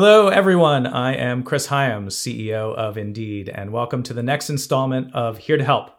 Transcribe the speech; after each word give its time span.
Hello, 0.00 0.28
everyone. 0.28 0.86
I 0.86 1.16
am 1.16 1.42
Chris 1.42 1.66
Hyams, 1.66 2.14
CEO 2.14 2.72
of 2.72 2.96
Indeed, 2.96 3.48
and 3.48 3.72
welcome 3.72 4.04
to 4.04 4.14
the 4.14 4.22
next 4.22 4.48
installment 4.48 5.12
of 5.12 5.38
Here 5.38 5.56
to 5.56 5.64
Help. 5.64 5.90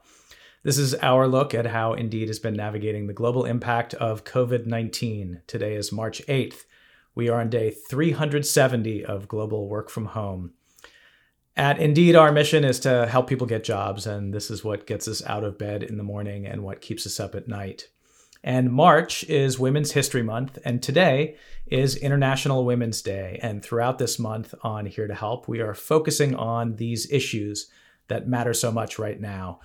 This 0.63 0.77
is 0.77 0.95
our 1.01 1.27
look 1.27 1.53
at 1.53 1.65
how 1.65 1.95
Indeed 1.95 2.29
has 2.29 2.39
been 2.39 2.53
navigating 2.53 3.07
the 3.07 3.13
global 3.13 3.43
impact 3.43 3.93
of 3.95 4.23
COVID 4.23 4.65
19. 4.65 5.41
Today 5.47 5.75
is 5.75 5.91
March 5.91 6.25
8th. 6.27 6.63
We 7.13 7.27
are 7.27 7.41
on 7.41 7.49
day 7.49 7.71
370 7.71 9.03
of 9.03 9.27
global 9.27 9.67
work 9.67 9.89
from 9.89 10.05
home. 10.05 10.53
At 11.57 11.77
Indeed, 11.79 12.15
our 12.15 12.31
mission 12.31 12.63
is 12.63 12.79
to 12.79 13.05
help 13.05 13.27
people 13.27 13.47
get 13.47 13.65
jobs, 13.65 14.07
and 14.07 14.33
this 14.33 14.49
is 14.49 14.63
what 14.63 14.87
gets 14.87 15.09
us 15.09 15.21
out 15.25 15.43
of 15.43 15.57
bed 15.57 15.83
in 15.83 15.97
the 15.97 16.03
morning 16.03 16.47
and 16.47 16.63
what 16.63 16.79
keeps 16.79 17.05
us 17.05 17.19
up 17.19 17.35
at 17.35 17.49
night. 17.49 17.89
And 18.43 18.71
March 18.71 19.23
is 19.25 19.59
Women's 19.59 19.91
History 19.91 20.23
Month, 20.23 20.59
and 20.63 20.81
today 20.81 21.35
is 21.67 21.95
International 21.95 22.65
Women's 22.65 23.01
Day. 23.01 23.37
And 23.41 23.61
throughout 23.61 23.99
this 23.99 24.17
month 24.17 24.55
on 24.63 24.85
Here 24.85 25.07
to 25.07 25.15
Help, 25.15 25.47
we 25.47 25.59
are 25.59 25.73
focusing 25.73 26.35
on 26.35 26.77
these 26.77 27.11
issues 27.11 27.69
that 28.07 28.27
matter 28.27 28.53
so 28.53 28.71
much 28.71 28.97
right 28.97 29.19
now. 29.19 29.59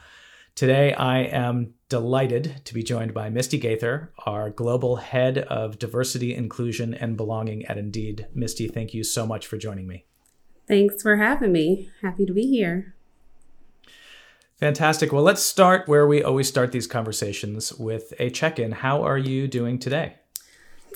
Today, 0.54 0.92
I 0.92 1.20
am 1.20 1.74
delighted 1.88 2.62
to 2.64 2.74
be 2.74 2.82
joined 2.82 3.14
by 3.14 3.28
Misty 3.28 3.58
Gaither, 3.58 4.12
our 4.26 4.50
Global 4.50 4.96
Head 4.96 5.38
of 5.38 5.78
Diversity, 5.78 6.34
Inclusion, 6.34 6.94
and 6.94 7.16
Belonging 7.16 7.64
at 7.66 7.78
Indeed. 7.78 8.26
Misty, 8.34 8.68
thank 8.68 8.94
you 8.94 9.02
so 9.02 9.26
much 9.26 9.46
for 9.46 9.56
joining 9.56 9.86
me. 9.86 10.04
Thanks 10.68 11.02
for 11.02 11.16
having 11.16 11.52
me. 11.52 11.90
Happy 12.02 12.24
to 12.26 12.32
be 12.32 12.46
here. 12.46 12.94
Fantastic. 14.64 15.12
Well, 15.12 15.22
let's 15.22 15.42
start 15.42 15.88
where 15.88 16.06
we 16.06 16.22
always 16.22 16.48
start 16.48 16.72
these 16.72 16.86
conversations 16.86 17.70
with 17.74 18.14
a 18.18 18.30
check 18.30 18.58
in. 18.58 18.72
How 18.72 19.02
are 19.02 19.18
you 19.18 19.46
doing 19.46 19.78
today? 19.78 20.14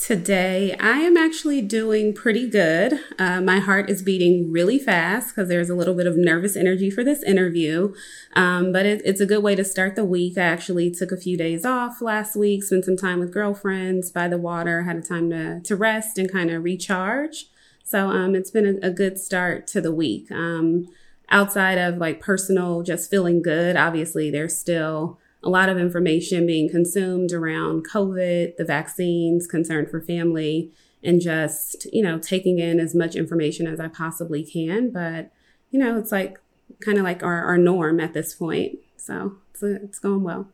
Today, 0.00 0.74
I 0.80 1.00
am 1.00 1.18
actually 1.18 1.60
doing 1.60 2.14
pretty 2.14 2.48
good. 2.48 2.98
Uh, 3.18 3.42
my 3.42 3.58
heart 3.58 3.90
is 3.90 4.00
beating 4.00 4.50
really 4.50 4.78
fast 4.78 5.34
because 5.34 5.50
there's 5.50 5.68
a 5.68 5.74
little 5.74 5.92
bit 5.92 6.06
of 6.06 6.16
nervous 6.16 6.56
energy 6.56 6.88
for 6.88 7.04
this 7.04 7.22
interview. 7.22 7.92
Um, 8.34 8.72
but 8.72 8.86
it, 8.86 9.02
it's 9.04 9.20
a 9.20 9.26
good 9.26 9.42
way 9.42 9.54
to 9.54 9.66
start 9.66 9.96
the 9.96 10.04
week. 10.06 10.38
I 10.38 10.44
actually 10.44 10.90
took 10.90 11.12
a 11.12 11.18
few 11.18 11.36
days 11.36 11.66
off 11.66 12.00
last 12.00 12.36
week, 12.36 12.64
spent 12.64 12.86
some 12.86 12.96
time 12.96 13.20
with 13.20 13.34
girlfriends 13.34 14.10
by 14.10 14.28
the 14.28 14.38
water, 14.38 14.84
had 14.84 14.96
a 14.96 15.02
time 15.02 15.28
to, 15.28 15.60
to 15.60 15.76
rest 15.76 16.16
and 16.16 16.32
kind 16.32 16.50
of 16.50 16.64
recharge. 16.64 17.50
So 17.84 18.08
um, 18.08 18.34
it's 18.34 18.50
been 18.50 18.80
a, 18.82 18.86
a, 18.86 18.90
good 18.90 19.18
start 19.18 19.66
to 19.68 19.82
the 19.82 19.92
week. 19.92 20.30
Um, 20.30 20.88
outside 21.30 21.78
of 21.78 21.98
like 21.98 22.20
personal, 22.20 22.82
just 22.82 23.10
feeling 23.10 23.42
good, 23.42 23.76
obviously, 23.76 24.30
there's 24.30 24.56
still 24.56 25.18
a 25.42 25.48
lot 25.48 25.68
of 25.68 25.78
information 25.78 26.46
being 26.46 26.68
consumed 26.68 27.32
around 27.32 27.88
COVID, 27.88 28.56
the 28.56 28.64
vaccines, 28.64 29.46
concern 29.46 29.86
for 29.86 30.00
family, 30.00 30.72
and 31.02 31.20
just, 31.20 31.86
you 31.92 32.02
know, 32.02 32.18
taking 32.18 32.58
in 32.58 32.80
as 32.80 32.94
much 32.94 33.14
information 33.14 33.66
as 33.66 33.78
I 33.78 33.88
possibly 33.88 34.44
can. 34.44 34.90
But, 34.90 35.30
you 35.70 35.78
know, 35.78 35.96
it's 35.98 36.10
like 36.10 36.40
kind 36.80 36.98
of 36.98 37.04
like 37.04 37.22
our, 37.22 37.44
our 37.44 37.58
norm 37.58 38.00
at 38.00 38.14
this 38.14 38.34
point. 38.34 38.78
So 38.96 39.36
it's, 39.52 39.62
it's 39.62 39.98
going 39.98 40.24
well. 40.24 40.48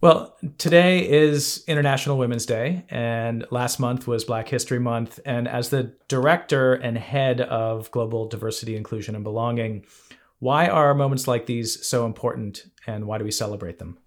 Well, 0.00 0.36
today 0.58 1.10
is 1.10 1.64
International 1.66 2.18
Women's 2.18 2.46
Day, 2.46 2.84
and 2.88 3.44
last 3.50 3.80
month 3.80 4.06
was 4.06 4.24
Black 4.24 4.48
History 4.48 4.78
Month. 4.78 5.18
And 5.26 5.48
as 5.48 5.70
the 5.70 5.92
director 6.06 6.74
and 6.74 6.96
head 6.96 7.40
of 7.40 7.90
Global 7.90 8.28
Diversity, 8.28 8.76
Inclusion, 8.76 9.16
and 9.16 9.24
Belonging, 9.24 9.84
why 10.38 10.68
are 10.68 10.94
moments 10.94 11.26
like 11.26 11.46
these 11.46 11.84
so 11.84 12.06
important, 12.06 12.66
and 12.86 13.06
why 13.06 13.18
do 13.18 13.24
we 13.24 13.32
celebrate 13.32 13.80
them? 13.80 13.98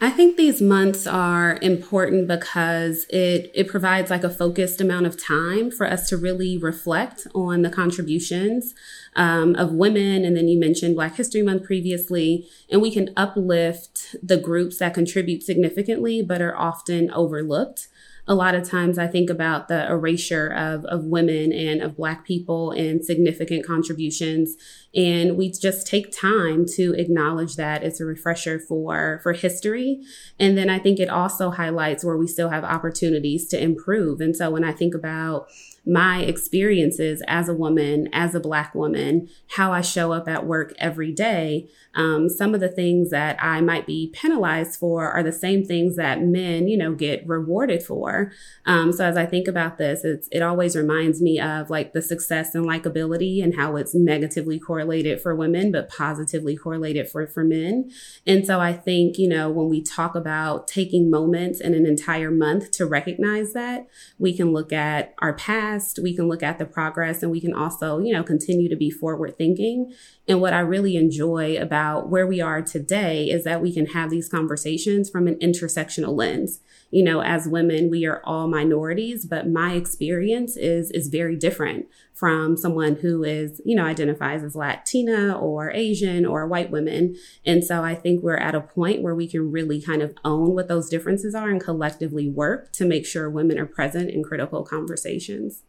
I 0.00 0.10
think 0.10 0.36
these 0.36 0.62
months 0.62 1.08
are 1.08 1.58
important 1.60 2.28
because 2.28 3.04
it 3.10 3.50
it 3.52 3.66
provides 3.66 4.10
like 4.10 4.22
a 4.22 4.30
focused 4.30 4.80
amount 4.80 5.06
of 5.06 5.20
time 5.20 5.72
for 5.72 5.90
us 5.90 6.08
to 6.10 6.16
really 6.16 6.56
reflect 6.56 7.26
on 7.34 7.62
the 7.62 7.70
contributions 7.70 8.74
um, 9.16 9.56
of 9.56 9.72
women, 9.72 10.24
and 10.24 10.36
then 10.36 10.46
you 10.46 10.58
mentioned 10.60 10.94
Black 10.94 11.16
History 11.16 11.42
Month 11.42 11.64
previously, 11.64 12.48
and 12.70 12.80
we 12.80 12.92
can 12.92 13.12
uplift 13.16 14.14
the 14.22 14.36
groups 14.36 14.78
that 14.78 14.94
contribute 14.94 15.42
significantly 15.42 16.22
but 16.22 16.40
are 16.40 16.56
often 16.56 17.10
overlooked 17.10 17.88
a 18.28 18.34
lot 18.34 18.54
of 18.54 18.62
times 18.62 18.98
I 18.98 19.06
think 19.06 19.30
about 19.30 19.68
the 19.68 19.88
erasure 19.88 20.48
of, 20.48 20.84
of 20.84 21.04
women 21.04 21.50
and 21.50 21.80
of 21.80 21.96
Black 21.96 22.26
people 22.26 22.72
and 22.72 23.02
significant 23.02 23.66
contributions. 23.66 24.54
And 24.94 25.38
we 25.38 25.50
just 25.50 25.86
take 25.86 26.12
time 26.12 26.66
to 26.74 26.92
acknowledge 26.98 27.56
that 27.56 27.82
it's 27.82 28.00
a 28.00 28.04
refresher 28.04 28.58
for, 28.58 29.20
for 29.22 29.32
history. 29.32 30.02
And 30.38 30.58
then 30.58 30.68
I 30.68 30.78
think 30.78 31.00
it 31.00 31.08
also 31.08 31.50
highlights 31.50 32.04
where 32.04 32.18
we 32.18 32.26
still 32.26 32.50
have 32.50 32.64
opportunities 32.64 33.48
to 33.48 33.60
improve. 33.60 34.20
And 34.20 34.36
so 34.36 34.50
when 34.50 34.64
I 34.64 34.72
think 34.72 34.94
about 34.94 35.48
my 35.86 36.20
experiences 36.20 37.22
as 37.26 37.48
a 37.48 37.54
woman, 37.54 38.10
as 38.12 38.34
a 38.34 38.40
Black 38.40 38.74
woman, 38.74 39.28
how 39.48 39.72
I 39.72 39.80
show 39.80 40.12
up 40.12 40.28
at 40.28 40.46
work 40.46 40.74
every 40.78 41.12
day, 41.12 41.66
um, 41.98 42.28
some 42.30 42.54
of 42.54 42.60
the 42.60 42.68
things 42.70 43.10
that 43.10 43.36
I 43.42 43.60
might 43.60 43.86
be 43.86 44.10
penalized 44.14 44.78
for 44.78 45.10
are 45.10 45.22
the 45.22 45.32
same 45.32 45.64
things 45.64 45.96
that 45.96 46.22
men, 46.22 46.68
you 46.68 46.78
know, 46.78 46.94
get 46.94 47.26
rewarded 47.28 47.82
for. 47.82 48.32
Um, 48.64 48.92
so 48.92 49.04
as 49.04 49.16
I 49.18 49.26
think 49.26 49.48
about 49.48 49.76
this, 49.76 50.04
it 50.04 50.40
always 50.40 50.74
reminds 50.74 51.20
me 51.20 51.38
of 51.38 51.68
like 51.68 51.92
the 51.92 52.00
success 52.00 52.54
and 52.54 52.64
likability 52.64 53.44
and 53.44 53.56
how 53.56 53.76
it's 53.76 53.94
negatively 53.94 54.58
correlated 54.58 55.20
for 55.20 55.34
women, 55.34 55.70
but 55.70 55.90
positively 55.90 56.56
correlated 56.56 57.10
for, 57.10 57.26
for 57.26 57.44
men. 57.44 57.90
And 58.26 58.46
so 58.46 58.60
I 58.60 58.72
think, 58.72 59.18
you 59.18 59.28
know, 59.28 59.50
when 59.50 59.68
we 59.68 59.82
talk 59.82 60.14
about 60.14 60.66
taking 60.66 61.10
moments 61.10 61.60
in 61.60 61.74
an 61.74 61.84
entire 61.84 62.30
month 62.30 62.70
to 62.72 62.86
recognize 62.86 63.52
that, 63.52 63.86
we 64.18 64.34
can 64.34 64.52
look 64.52 64.72
at 64.72 65.14
our 65.18 65.34
past 65.34 65.58
past, 65.58 65.98
we 66.02 66.14
can 66.14 66.28
look 66.28 66.42
at 66.42 66.58
the 66.58 66.66
progress 66.66 67.22
and 67.22 67.30
we 67.32 67.40
can 67.40 67.52
also, 67.52 67.98
you 67.98 68.12
know, 68.12 68.22
continue 68.22 68.68
to 68.68 68.76
be 68.76 68.90
forward 68.90 69.36
thinking. 69.36 69.92
And 70.28 70.40
what 70.40 70.52
I 70.52 70.60
really 70.60 70.96
enjoy 70.96 71.56
about 71.56 72.10
where 72.10 72.26
we 72.26 72.40
are 72.40 72.60
today 72.60 73.30
is 73.30 73.44
that 73.44 73.62
we 73.62 73.72
can 73.72 73.86
have 73.86 74.10
these 74.10 74.28
conversations 74.28 75.08
from 75.08 75.26
an 75.26 75.36
intersectional 75.36 76.16
lens 76.16 76.60
you 76.90 77.04
know, 77.04 77.20
as 77.20 77.46
women, 77.46 77.90
we 77.90 78.06
are 78.06 78.22
all 78.24 78.48
minorities, 78.48 79.26
but 79.26 79.48
my 79.48 79.74
experience 79.74 80.56
is 80.56 80.90
is 80.92 81.08
very 81.08 81.36
different 81.36 81.86
from 82.14 82.56
someone 82.56 82.96
who 82.96 83.24
is, 83.24 83.60
you 83.64 83.76
know, 83.76 83.84
identifies 83.84 84.42
as 84.42 84.56
Latina 84.56 85.38
or 85.38 85.70
Asian 85.70 86.24
or 86.24 86.46
white 86.46 86.70
women. 86.70 87.14
And 87.44 87.62
so 87.62 87.84
I 87.84 87.94
think 87.94 88.22
we're 88.22 88.38
at 88.38 88.54
a 88.54 88.62
point 88.62 89.02
where 89.02 89.14
we 89.14 89.28
can 89.28 89.52
really 89.52 89.82
kind 89.82 90.00
of 90.00 90.14
own 90.24 90.54
what 90.54 90.68
those 90.68 90.88
differences 90.88 91.34
are 91.34 91.50
and 91.50 91.62
collectively 91.62 92.28
work 92.28 92.72
to 92.72 92.86
make 92.86 93.04
sure 93.04 93.28
women 93.28 93.58
are 93.58 93.66
present 93.66 94.10
in 94.10 94.22
critical 94.22 94.64
conversations. 94.64 95.62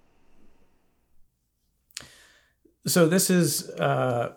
So 2.87 3.07
this 3.07 3.29
is 3.29 3.69
uh, 3.71 4.35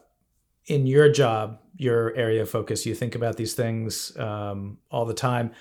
in 0.66 0.86
your 0.86 1.10
job, 1.10 1.58
your 1.76 2.14
area 2.14 2.42
of 2.42 2.50
focus. 2.50 2.86
You 2.86 2.94
think 2.94 3.14
about 3.14 3.36
these 3.36 3.54
things 3.54 4.16
um, 4.18 4.78
all 4.90 5.04
the 5.04 5.14
time 5.14 5.52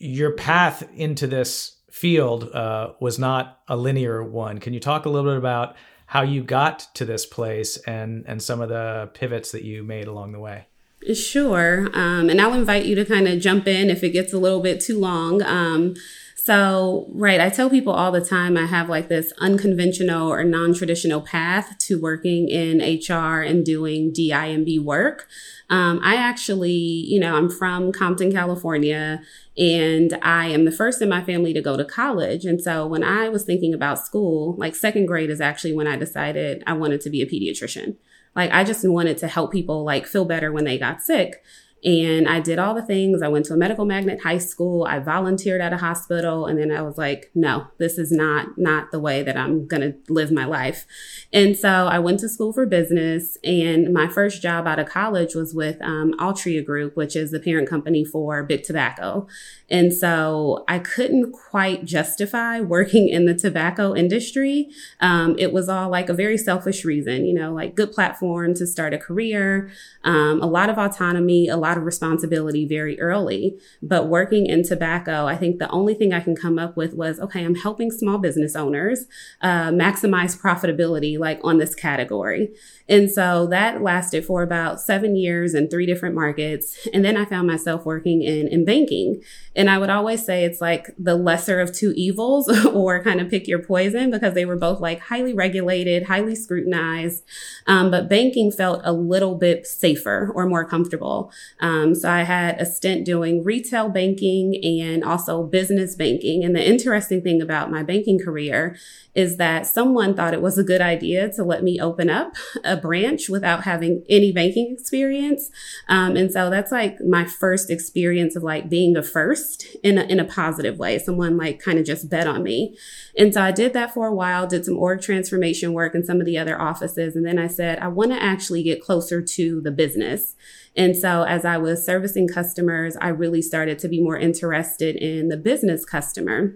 your 0.00 0.32
path 0.32 0.88
into 0.96 1.26
this 1.26 1.76
field 1.90 2.50
uh, 2.52 2.92
was 3.00 3.18
not 3.18 3.60
a 3.68 3.76
linear 3.76 4.24
one. 4.24 4.58
Can 4.58 4.72
you 4.72 4.80
talk 4.80 5.04
a 5.04 5.08
little 5.08 5.30
bit 5.30 5.38
about 5.38 5.76
how 6.06 6.22
you 6.22 6.42
got 6.42 6.88
to 6.94 7.04
this 7.04 7.24
place 7.24 7.76
and 7.78 8.24
and 8.26 8.42
some 8.42 8.60
of 8.60 8.68
the 8.68 9.10
pivots 9.14 9.52
that 9.52 9.62
you 9.62 9.84
made 9.84 10.08
along 10.08 10.32
the 10.32 10.40
way? 10.40 10.66
Sure, 11.14 11.88
um, 11.94 12.28
and 12.28 12.40
I'll 12.40 12.54
invite 12.54 12.84
you 12.84 12.94
to 12.96 13.04
kind 13.04 13.28
of 13.28 13.40
jump 13.40 13.66
in 13.66 13.88
if 13.88 14.02
it 14.02 14.10
gets 14.10 14.32
a 14.32 14.38
little 14.38 14.60
bit 14.60 14.80
too 14.80 14.98
long. 14.98 15.42
Um, 15.42 15.94
so, 16.42 17.06
right, 17.12 17.38
I 17.38 17.50
tell 17.50 17.68
people 17.68 17.92
all 17.92 18.10
the 18.10 18.24
time 18.24 18.56
I 18.56 18.64
have 18.64 18.88
like 18.88 19.08
this 19.08 19.30
unconventional 19.38 20.32
or 20.32 20.42
non 20.42 20.72
traditional 20.72 21.20
path 21.20 21.76
to 21.80 22.00
working 22.00 22.48
in 22.48 22.78
HR 22.78 23.42
and 23.42 23.64
doing 23.64 24.10
DIMB 24.10 24.82
work. 24.82 25.28
Um, 25.68 26.00
I 26.02 26.16
actually, 26.16 26.72
you 26.72 27.20
know, 27.20 27.36
I'm 27.36 27.50
from 27.50 27.92
Compton, 27.92 28.32
California, 28.32 29.20
and 29.58 30.18
I 30.22 30.46
am 30.46 30.64
the 30.64 30.72
first 30.72 31.02
in 31.02 31.10
my 31.10 31.22
family 31.22 31.52
to 31.52 31.60
go 31.60 31.76
to 31.76 31.84
college. 31.84 32.46
And 32.46 32.60
so 32.60 32.86
when 32.86 33.04
I 33.04 33.28
was 33.28 33.44
thinking 33.44 33.74
about 33.74 33.98
school, 33.98 34.54
like 34.56 34.74
second 34.74 35.06
grade 35.06 35.28
is 35.28 35.42
actually 35.42 35.74
when 35.74 35.86
I 35.86 35.96
decided 35.96 36.62
I 36.66 36.72
wanted 36.72 37.02
to 37.02 37.10
be 37.10 37.20
a 37.20 37.26
pediatrician. 37.26 37.96
Like 38.34 38.50
I 38.50 38.64
just 38.64 38.88
wanted 38.88 39.18
to 39.18 39.28
help 39.28 39.52
people 39.52 39.84
like 39.84 40.06
feel 40.06 40.24
better 40.24 40.52
when 40.52 40.64
they 40.64 40.78
got 40.78 41.02
sick. 41.02 41.42
And 41.82 42.28
I 42.28 42.40
did 42.40 42.58
all 42.58 42.74
the 42.74 42.82
things. 42.82 43.22
I 43.22 43.28
went 43.28 43.46
to 43.46 43.54
a 43.54 43.56
medical 43.56 43.84
magnet 43.84 44.22
high 44.22 44.38
school. 44.38 44.84
I 44.84 44.98
volunteered 44.98 45.60
at 45.60 45.72
a 45.72 45.78
hospital. 45.78 46.46
And 46.46 46.58
then 46.58 46.70
I 46.70 46.82
was 46.82 46.98
like, 46.98 47.30
no, 47.34 47.68
this 47.78 47.96
is 47.96 48.12
not, 48.12 48.58
not 48.58 48.90
the 48.90 49.00
way 49.00 49.22
that 49.22 49.36
I'm 49.36 49.66
going 49.66 49.80
to 49.80 50.12
live 50.12 50.30
my 50.30 50.44
life. 50.44 50.86
And 51.32 51.56
so 51.56 51.68
I 51.68 51.98
went 51.98 52.20
to 52.20 52.28
school 52.28 52.52
for 52.52 52.66
business. 52.66 53.38
And 53.42 53.94
my 53.94 54.08
first 54.08 54.42
job 54.42 54.66
out 54.66 54.78
of 54.78 54.88
college 54.88 55.34
was 55.34 55.54
with 55.54 55.80
um, 55.80 56.12
Altria 56.18 56.64
Group, 56.64 56.96
which 56.96 57.16
is 57.16 57.30
the 57.30 57.40
parent 57.40 57.68
company 57.68 58.04
for 58.04 58.42
Big 58.42 58.62
Tobacco. 58.62 59.26
And 59.70 59.94
so 59.94 60.64
I 60.68 60.80
couldn't 60.80 61.32
quite 61.32 61.84
justify 61.84 62.60
working 62.60 63.08
in 63.08 63.24
the 63.24 63.34
tobacco 63.34 63.94
industry. 63.94 64.68
Um, 65.00 65.36
it 65.38 65.52
was 65.52 65.68
all 65.68 65.88
like 65.88 66.08
a 66.08 66.14
very 66.14 66.36
selfish 66.36 66.84
reason, 66.84 67.24
you 67.24 67.32
know, 67.32 67.54
like 67.54 67.74
good 67.74 67.92
platform 67.92 68.54
to 68.54 68.66
start 68.66 68.92
a 68.92 68.98
career, 68.98 69.70
um, 70.02 70.42
a 70.42 70.46
lot 70.46 70.68
of 70.68 70.76
autonomy, 70.76 71.48
a 71.48 71.56
lot 71.56 71.69
lot 71.70 71.78
of 71.78 71.84
responsibility 71.84 72.66
very 72.66 73.00
early. 73.00 73.58
But 73.82 74.08
working 74.08 74.46
in 74.46 74.62
tobacco, 74.62 75.26
I 75.26 75.36
think 75.36 75.58
the 75.58 75.70
only 75.70 75.94
thing 75.94 76.12
I 76.12 76.20
can 76.20 76.34
come 76.34 76.58
up 76.58 76.76
with 76.76 76.94
was, 76.94 77.20
okay, 77.20 77.44
I'm 77.44 77.54
helping 77.54 77.90
small 77.90 78.18
business 78.18 78.56
owners 78.56 79.06
uh, 79.40 79.70
maximize 79.70 80.38
profitability 80.38 81.18
like 81.18 81.40
on 81.44 81.58
this 81.58 81.74
category. 81.74 82.50
And 82.90 83.08
so 83.08 83.46
that 83.46 83.82
lasted 83.82 84.24
for 84.24 84.42
about 84.42 84.80
seven 84.80 85.14
years 85.14 85.54
in 85.54 85.68
three 85.68 85.86
different 85.86 86.16
markets. 86.16 86.88
And 86.92 87.04
then 87.04 87.16
I 87.16 87.24
found 87.24 87.46
myself 87.46 87.86
working 87.86 88.22
in, 88.22 88.48
in 88.48 88.64
banking. 88.64 89.22
And 89.54 89.70
I 89.70 89.78
would 89.78 89.90
always 89.90 90.24
say 90.24 90.44
it's 90.44 90.60
like 90.60 90.88
the 90.98 91.14
lesser 91.14 91.60
of 91.60 91.72
two 91.72 91.92
evils 91.96 92.48
or 92.66 93.02
kind 93.02 93.20
of 93.20 93.30
pick 93.30 93.46
your 93.46 93.60
poison 93.62 94.10
because 94.10 94.34
they 94.34 94.44
were 94.44 94.56
both 94.56 94.80
like 94.80 94.98
highly 95.00 95.32
regulated, 95.32 96.02
highly 96.04 96.34
scrutinized. 96.34 97.24
Um, 97.68 97.92
but 97.92 98.08
banking 98.08 98.50
felt 98.50 98.80
a 98.84 98.92
little 98.92 99.36
bit 99.36 99.68
safer 99.68 100.32
or 100.34 100.46
more 100.46 100.64
comfortable. 100.64 101.32
Um, 101.60 101.94
so 101.94 102.10
I 102.10 102.22
had 102.22 102.60
a 102.60 102.66
stint 102.66 103.06
doing 103.06 103.44
retail 103.44 103.88
banking 103.88 104.58
and 104.64 105.04
also 105.04 105.44
business 105.44 105.94
banking. 105.94 106.42
And 106.42 106.56
the 106.56 106.68
interesting 106.68 107.22
thing 107.22 107.40
about 107.40 107.70
my 107.70 107.84
banking 107.84 108.18
career 108.18 108.76
is 109.14 109.36
that 109.36 109.66
someone 109.66 110.14
thought 110.14 110.34
it 110.34 110.42
was 110.42 110.58
a 110.58 110.64
good 110.64 110.80
idea 110.80 111.30
to 111.32 111.44
let 111.44 111.62
me 111.62 111.80
open 111.80 112.10
up 112.10 112.34
a 112.64 112.79
branch 112.80 113.28
without 113.28 113.64
having 113.64 114.04
any 114.08 114.32
banking 114.32 114.72
experience. 114.72 115.50
Um, 115.88 116.16
and 116.16 116.32
so 116.32 116.50
that's 116.50 116.72
like 116.72 117.00
my 117.00 117.24
first 117.24 117.70
experience 117.70 118.36
of 118.36 118.42
like 118.42 118.68
being 118.68 118.96
a 118.96 119.02
first 119.02 119.66
in 119.82 119.98
a, 119.98 120.02
in 120.02 120.20
a 120.20 120.24
positive 120.24 120.78
way. 120.78 120.98
Someone 120.98 121.36
like 121.36 121.60
kind 121.60 121.78
of 121.78 121.84
just 121.84 122.08
bet 122.08 122.26
on 122.26 122.42
me. 122.42 122.76
And 123.16 123.34
so 123.34 123.42
I 123.42 123.52
did 123.52 123.72
that 123.74 123.92
for 123.92 124.06
a 124.06 124.14
while, 124.14 124.46
did 124.46 124.64
some 124.64 124.78
org 124.78 125.00
transformation 125.02 125.72
work 125.72 125.94
in 125.94 126.04
some 126.04 126.20
of 126.20 126.26
the 126.26 126.38
other 126.38 126.60
offices. 126.60 127.16
And 127.16 127.26
then 127.26 127.38
I 127.38 127.46
said, 127.46 127.78
I 127.78 127.88
want 127.88 128.12
to 128.12 128.22
actually 128.22 128.62
get 128.62 128.82
closer 128.82 129.20
to 129.22 129.60
the 129.60 129.70
business. 129.70 130.36
And 130.76 130.96
so 130.96 131.24
as 131.24 131.44
I 131.44 131.58
was 131.58 131.84
servicing 131.84 132.28
customers, 132.28 132.96
I 133.00 133.08
really 133.08 133.42
started 133.42 133.78
to 133.80 133.88
be 133.88 134.00
more 134.00 134.18
interested 134.18 134.96
in 134.96 135.28
the 135.28 135.36
business 135.36 135.84
customer. 135.84 136.54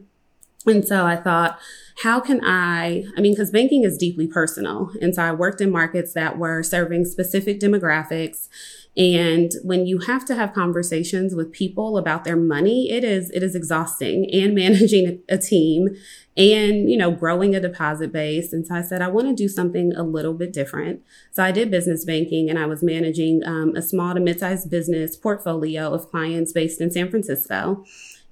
And 0.66 0.87
so 0.87 1.05
I 1.06 1.16
thought, 1.16 1.58
how 2.02 2.20
can 2.20 2.40
I, 2.44 3.05
I 3.16 3.20
mean, 3.20 3.32
because 3.32 3.50
banking 3.50 3.84
is 3.84 3.96
deeply 3.96 4.26
personal. 4.26 4.90
And 5.00 5.14
so 5.14 5.22
I 5.22 5.32
worked 5.32 5.61
in 5.61 5.70
markets 5.70 6.12
that 6.14 6.38
were 6.38 6.62
serving 6.62 7.05
specific 7.05 7.61
demographics. 7.61 8.49
And 8.96 9.52
when 9.62 9.87
you 9.87 9.99
have 9.99 10.25
to 10.26 10.34
have 10.34 10.55
conversations 10.55 11.34
with 11.34 11.52
people 11.52 11.99
about 11.99 12.25
their 12.25 12.37
money, 12.37 12.90
it 12.90 13.05
is, 13.05 13.31
it 13.31 13.43
is 13.43 13.55
exhausting 13.55 14.28
and 14.32 14.55
managing 14.56 15.22
a 15.28 15.38
team 15.38 15.88
and, 16.37 16.90
you 16.90 16.96
know, 16.96 17.12
growing 17.12 17.55
a 17.55 17.60
deposit 17.60 18.12
base. 18.12 18.52
And 18.52 18.67
so 18.67 18.75
I 18.75 18.82
said, 18.82 19.00
I 19.00 19.08
want 19.08 19.28
to 19.28 19.34
do 19.34 19.49
something 19.49 19.93
a 19.94 20.02
little 20.02 20.34
bit 20.34 20.52
different. 20.52 21.00
So 21.31 21.44
I 21.44 21.52
did 21.52 21.70
business 21.70 22.05
banking 22.05 22.50
and 22.50 22.58
I 22.58 22.67
was 22.67 22.82
managing 22.82 23.43
um, 23.44 23.76
a 23.76 23.82
small 23.82 24.14
to 24.14 24.20
mid-sized 24.20 24.69
business 24.69 25.17
portfolio 25.17 25.93
of 25.93 26.10
clients 26.10 26.52
based 26.52 26.81
in 26.81 26.90
San 26.90 27.08
Francisco. 27.08 27.84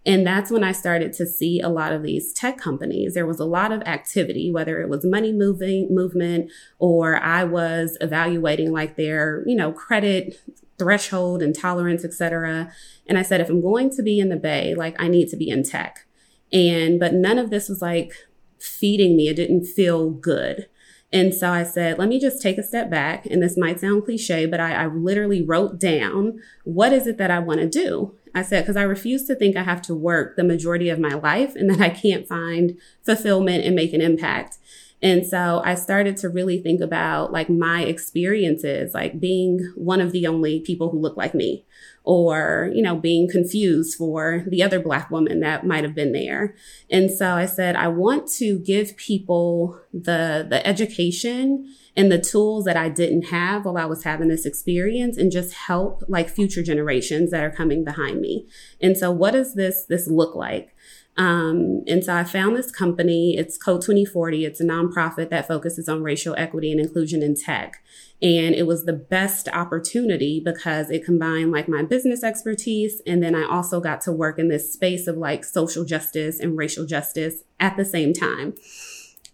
And 0.04 0.26
that's 0.26 0.50
when 0.50 0.64
I 0.64 0.72
started 0.72 1.12
to 1.14 1.26
see 1.26 1.60
a 1.60 1.68
lot 1.68 1.92
of 1.92 2.02
these 2.02 2.32
tech 2.32 2.58
companies. 2.58 3.14
There 3.14 3.26
was 3.26 3.38
a 3.38 3.44
lot 3.44 3.70
of 3.70 3.82
activity, 3.82 4.50
whether 4.50 4.80
it 4.80 4.88
was 4.88 5.04
money 5.04 5.32
moving 5.32 5.94
movement 5.94 6.50
or 6.78 7.20
I 7.20 7.44
was 7.44 7.96
evaluating 8.00 8.72
like 8.72 8.96
their, 8.96 9.44
you 9.46 9.54
know, 9.54 9.72
credit 9.72 10.40
threshold 10.78 11.40
and 11.40 11.54
tolerance, 11.54 12.04
et 12.04 12.12
cetera. 12.12 12.72
And 13.06 13.16
I 13.16 13.22
said, 13.22 13.40
if 13.40 13.48
I'm 13.48 13.60
going 13.60 13.90
to 13.90 14.02
be 14.02 14.18
in 14.18 14.28
the 14.28 14.36
Bay, 14.36 14.74
like 14.74 15.00
I 15.00 15.06
need 15.06 15.28
to 15.28 15.36
be 15.36 15.48
in 15.48 15.62
tech. 15.62 16.06
And, 16.52 16.98
but 16.98 17.14
none 17.14 17.38
of 17.38 17.50
this 17.50 17.68
was 17.68 17.80
like 17.80 18.12
feeding 18.58 19.16
me. 19.16 19.28
It 19.28 19.36
didn't 19.36 19.66
feel 19.66 20.10
good. 20.10 20.66
And 21.12 21.34
so 21.34 21.50
I 21.50 21.62
said, 21.62 21.98
let 21.98 22.08
me 22.08 22.18
just 22.18 22.42
take 22.42 22.58
a 22.58 22.62
step 22.62 22.90
back. 22.90 23.26
And 23.26 23.42
this 23.42 23.56
might 23.56 23.78
sound 23.78 24.04
cliche, 24.04 24.46
but 24.46 24.60
I, 24.60 24.72
I 24.72 24.86
literally 24.86 25.42
wrote 25.42 25.78
down 25.78 26.40
what 26.64 26.92
is 26.92 27.06
it 27.06 27.18
that 27.18 27.30
I 27.30 27.38
want 27.38 27.60
to 27.60 27.68
do? 27.68 28.16
I 28.34 28.42
said, 28.42 28.62
because 28.62 28.76
I 28.76 28.82
refuse 28.82 29.24
to 29.26 29.34
think 29.34 29.56
I 29.56 29.62
have 29.62 29.82
to 29.82 29.94
work 29.94 30.36
the 30.36 30.44
majority 30.44 30.88
of 30.88 30.98
my 30.98 31.14
life 31.14 31.54
and 31.54 31.68
that 31.70 31.80
I 31.80 31.90
can't 31.90 32.26
find 32.26 32.78
fulfillment 33.04 33.64
and 33.64 33.74
make 33.74 33.92
an 33.92 34.00
impact. 34.00 34.58
And 35.02 35.26
so 35.26 35.60
I 35.64 35.74
started 35.74 36.16
to 36.18 36.28
really 36.28 36.62
think 36.62 36.80
about 36.80 37.32
like 37.32 37.50
my 37.50 37.82
experiences, 37.82 38.94
like 38.94 39.18
being 39.18 39.72
one 39.74 40.00
of 40.00 40.12
the 40.12 40.28
only 40.28 40.60
people 40.60 40.90
who 40.90 41.00
look 41.00 41.16
like 41.16 41.34
me 41.34 41.64
or, 42.04 42.70
you 42.72 42.82
know, 42.82 42.94
being 42.94 43.28
confused 43.28 43.96
for 43.96 44.44
the 44.46 44.62
other 44.62 44.78
black 44.78 45.10
woman 45.10 45.40
that 45.40 45.66
might 45.66 45.82
have 45.82 45.94
been 45.94 46.12
there. 46.12 46.54
And 46.88 47.10
so 47.10 47.34
I 47.34 47.46
said, 47.46 47.74
I 47.74 47.88
want 47.88 48.28
to 48.34 48.60
give 48.60 48.96
people 48.96 49.80
the, 49.92 50.46
the 50.48 50.64
education 50.64 51.74
and 51.96 52.10
the 52.10 52.20
tools 52.20 52.64
that 52.64 52.76
I 52.76 52.88
didn't 52.88 53.26
have 53.26 53.64
while 53.64 53.76
I 53.76 53.84
was 53.84 54.04
having 54.04 54.28
this 54.28 54.46
experience 54.46 55.16
and 55.16 55.30
just 55.30 55.52
help 55.52 56.02
like 56.08 56.30
future 56.30 56.62
generations 56.62 57.30
that 57.30 57.44
are 57.44 57.50
coming 57.50 57.84
behind 57.84 58.20
me. 58.20 58.48
And 58.80 58.96
so 58.96 59.10
what 59.10 59.32
does 59.32 59.54
this, 59.54 59.84
this 59.88 60.08
look 60.08 60.34
like? 60.34 60.74
Um, 61.18 61.82
and 61.86 62.02
so 62.02 62.14
I 62.14 62.24
found 62.24 62.56
this 62.56 62.70
company. 62.70 63.36
It's 63.36 63.58
Code 63.58 63.82
2040. 63.82 64.46
It's 64.46 64.60
a 64.60 64.64
nonprofit 64.64 65.28
that 65.28 65.46
focuses 65.46 65.86
on 65.86 66.02
racial 66.02 66.34
equity 66.38 66.72
and 66.72 66.80
inclusion 66.80 67.22
in 67.22 67.34
tech. 67.34 67.84
And 68.22 68.54
it 68.54 68.66
was 68.66 68.84
the 68.84 68.94
best 68.94 69.48
opportunity 69.48 70.40
because 70.42 70.90
it 70.90 71.04
combined 71.04 71.52
like 71.52 71.68
my 71.68 71.82
business 71.82 72.24
expertise. 72.24 73.02
And 73.06 73.22
then 73.22 73.34
I 73.34 73.46
also 73.46 73.78
got 73.80 74.00
to 74.02 74.12
work 74.12 74.38
in 74.38 74.48
this 74.48 74.72
space 74.72 75.06
of 75.06 75.18
like 75.18 75.44
social 75.44 75.84
justice 75.84 76.40
and 76.40 76.56
racial 76.56 76.86
justice 76.86 77.42
at 77.60 77.76
the 77.76 77.84
same 77.84 78.14
time. 78.14 78.54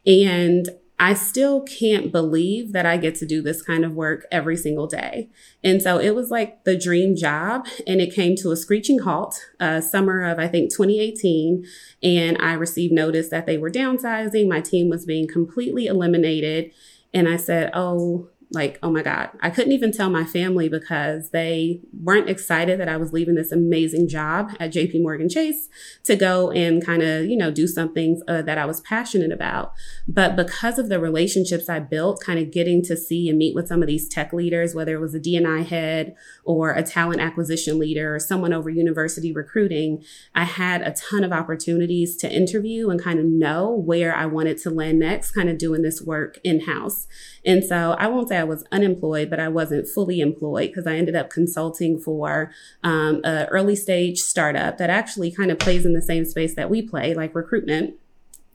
And 0.05 0.69
I 1.01 1.15
still 1.15 1.63
can't 1.63 2.11
believe 2.11 2.73
that 2.73 2.85
I 2.85 2.97
get 2.97 3.15
to 3.17 3.27
do 3.27 3.41
this 3.41 3.63
kind 3.63 3.85
of 3.85 3.95
work 3.95 4.27
every 4.33 4.57
single 4.57 4.89
day. 4.89 5.29
And 5.63 5.81
so 5.81 5.99
it 5.99 6.11
was 6.11 6.31
like 6.31 6.65
the 6.65 6.77
dream 6.77 7.15
job. 7.15 7.67
And 7.87 8.01
it 8.01 8.13
came 8.13 8.35
to 8.37 8.51
a 8.51 8.57
screeching 8.57 9.01
halt, 9.01 9.39
uh, 9.61 9.81
summer 9.81 10.25
of, 10.25 10.39
I 10.39 10.49
think, 10.49 10.73
2018. 10.73 11.65
And 12.03 12.37
I 12.41 12.55
received 12.55 12.93
notice 12.93 13.29
that 13.29 13.47
they 13.47 13.59
were 13.59 13.71
downsizing. 13.71 14.49
My 14.49 14.61
team 14.61 14.89
was 14.89 15.07
being 15.07 15.29
completely 15.29 15.87
eliminated. 15.87 16.73
And 17.15 17.29
I 17.29 17.37
said, 17.37 17.71
Oh, 17.75 18.29
like, 18.51 18.79
oh 18.83 18.91
my 18.91 19.03
God, 19.03 19.31
I 19.41 19.51
couldn't 19.51 19.73
even 19.73 19.93
tell 19.93 20.09
my 20.09 20.25
family 20.25 20.71
because 20.71 21.31
they 21.31 21.83
weren't 21.93 22.31
excited 22.31 22.81
that 22.81 22.89
I 22.89 22.97
was 22.97 23.13
leaving 23.13 23.35
this 23.35 23.53
amazing 23.53 24.09
job 24.09 24.53
at 24.59 24.73
JP 24.73 25.03
Morgan 25.03 25.29
Chase 25.29 25.69
to 26.05 26.17
go 26.17 26.51
and 26.53 26.85
kind 26.85 27.03
of, 27.03 27.27
you 27.27 27.37
know, 27.37 27.51
do 27.51 27.67
something 27.67 28.23
uh, 28.27 28.41
that 28.43 28.57
I 28.57 28.65
was 28.65 28.81
passionate 28.81 29.33
about. 29.33 29.75
But 30.07 30.35
because 30.35 30.79
of 30.79 30.89
the 30.89 30.99
relationships 30.99 31.69
I 31.69 31.81
built, 31.81 32.23
kind 32.25 32.39
of 32.39 32.51
getting 32.51 32.83
to 32.85 32.97
see 32.97 33.29
and 33.29 33.37
meet 33.37 33.55
with 33.55 33.69
some 33.69 33.83
of 33.83 33.87
these 33.87 34.09
tech 34.09 34.33
leaders, 34.33 34.75
whether 34.75 34.95
it 34.95 35.01
was 35.01 35.15
a 35.15 35.21
DNI 35.21 35.67
head 35.67 36.17
or 36.43 36.73
a 36.73 36.83
talent 36.83 37.21
acquisition 37.21 37.79
leader 37.79 38.15
or 38.15 38.19
someone 38.19 38.55
over 38.55 38.71
university 38.71 39.31
recruiting, 39.31 40.03
I 40.35 40.45
had 40.45 40.81
a 40.81 40.93
ton 40.93 41.23
of 41.23 41.33
opportunities 41.33 42.17
to 42.19 42.33
interview 42.33 42.89
and 42.89 43.03
kind 43.03 43.19
of 43.19 43.27
know 43.27 43.71
where 43.71 44.15
I 44.15 44.25
wanted 44.25 44.57
to 44.63 44.71
land 44.71 45.01
next, 45.01 45.33
kind 45.33 45.51
of 45.51 45.59
doing 45.59 45.83
this 45.83 46.01
work 46.01 46.39
in 46.43 46.61
house. 46.61 47.07
And 47.45 47.63
so 47.63 47.95
I 47.99 48.07
won't 48.07 48.29
say 48.29 48.38
I 48.39 48.45
was 48.45 48.65
unemployed, 48.73 49.29
but 49.29 49.41
I 49.41 49.49
wasn't 49.49 49.89
fully 49.89 50.21
employed 50.21 50.69
because 50.69 50.87
I 50.87 50.97
ended 50.97 51.17
up 51.17 51.31
consulting 51.31 51.99
for 51.99 52.51
um, 52.83 53.21
an 53.25 53.47
early 53.49 53.77
stage 53.77 54.21
startup 54.21 54.79
that 54.79 54.91
actually 54.91 55.31
kind 55.31 55.51
of 55.51 55.59
plays 55.59 55.85
in 55.85 55.93
the 55.93 56.03
same 56.03 56.25
space 56.25 56.55
that 56.55 56.71
we 56.71 56.81
play, 56.83 57.15
like 57.15 57.35
recruitment 57.35 57.95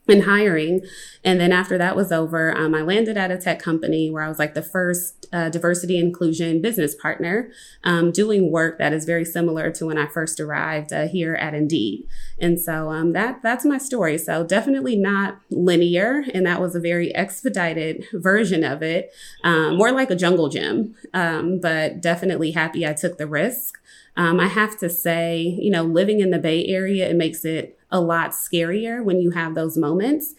and 0.07 0.23
hiring. 0.23 0.81
And 1.23 1.39
then 1.39 1.51
after 1.53 1.77
that 1.77 1.95
was 1.95 2.11
over, 2.11 2.55
um, 2.55 2.75
I 2.75 2.81
landed 2.81 3.15
at 3.15 3.31
a 3.31 3.37
tech 3.37 3.59
company 3.59 4.11
where 4.11 4.23
I 4.23 4.27
was 4.27 4.39
like 4.39 4.53
the 4.53 4.61
first 4.61 5.27
uh, 5.31 5.49
diversity 5.49 5.97
inclusion 5.97 6.61
business 6.61 6.93
partner, 6.93 7.49
um, 7.83 8.11
doing 8.11 8.51
work 8.51 8.77
that 8.79 8.93
is 8.93 9.05
very 9.05 9.23
similar 9.23 9.71
to 9.71 9.85
when 9.85 9.97
I 9.97 10.07
first 10.07 10.39
arrived 10.39 10.91
uh, 10.91 11.07
here 11.07 11.35
at 11.35 11.53
Indeed. 11.53 12.05
And 12.39 12.59
so 12.59 12.89
um, 12.89 13.13
that 13.13 13.41
that's 13.41 13.65
my 13.65 13.77
story. 13.77 14.17
So 14.17 14.43
definitely 14.43 14.97
not 14.97 15.39
linear, 15.49 16.25
and 16.33 16.45
that 16.45 16.59
was 16.59 16.75
a 16.75 16.79
very 16.79 17.15
expedited 17.15 18.05
version 18.13 18.63
of 18.63 18.83
it, 18.83 19.11
um, 19.43 19.77
more 19.77 19.91
like 19.91 20.11
a 20.11 20.15
jungle 20.15 20.49
gym. 20.49 20.95
Um, 21.13 21.59
but 21.61 22.01
definitely 22.01 22.51
happy 22.51 22.85
I 22.85 22.93
took 22.93 23.17
the 23.17 23.27
risk. 23.27 23.79
Um, 24.15 24.39
I 24.39 24.47
have 24.47 24.77
to 24.79 24.89
say, 24.89 25.41
you 25.41 25.71
know, 25.71 25.83
living 25.83 26.19
in 26.19 26.29
the 26.29 26.37
Bay 26.37 26.65
Area, 26.67 27.09
it 27.09 27.15
makes 27.15 27.43
it 27.45 27.79
a 27.93 28.01
lot 28.01 28.31
scarier 28.31 29.01
when 29.01 29.21
you 29.21 29.31
have 29.31 29.55
those 29.55 29.77
moments. 29.77 30.33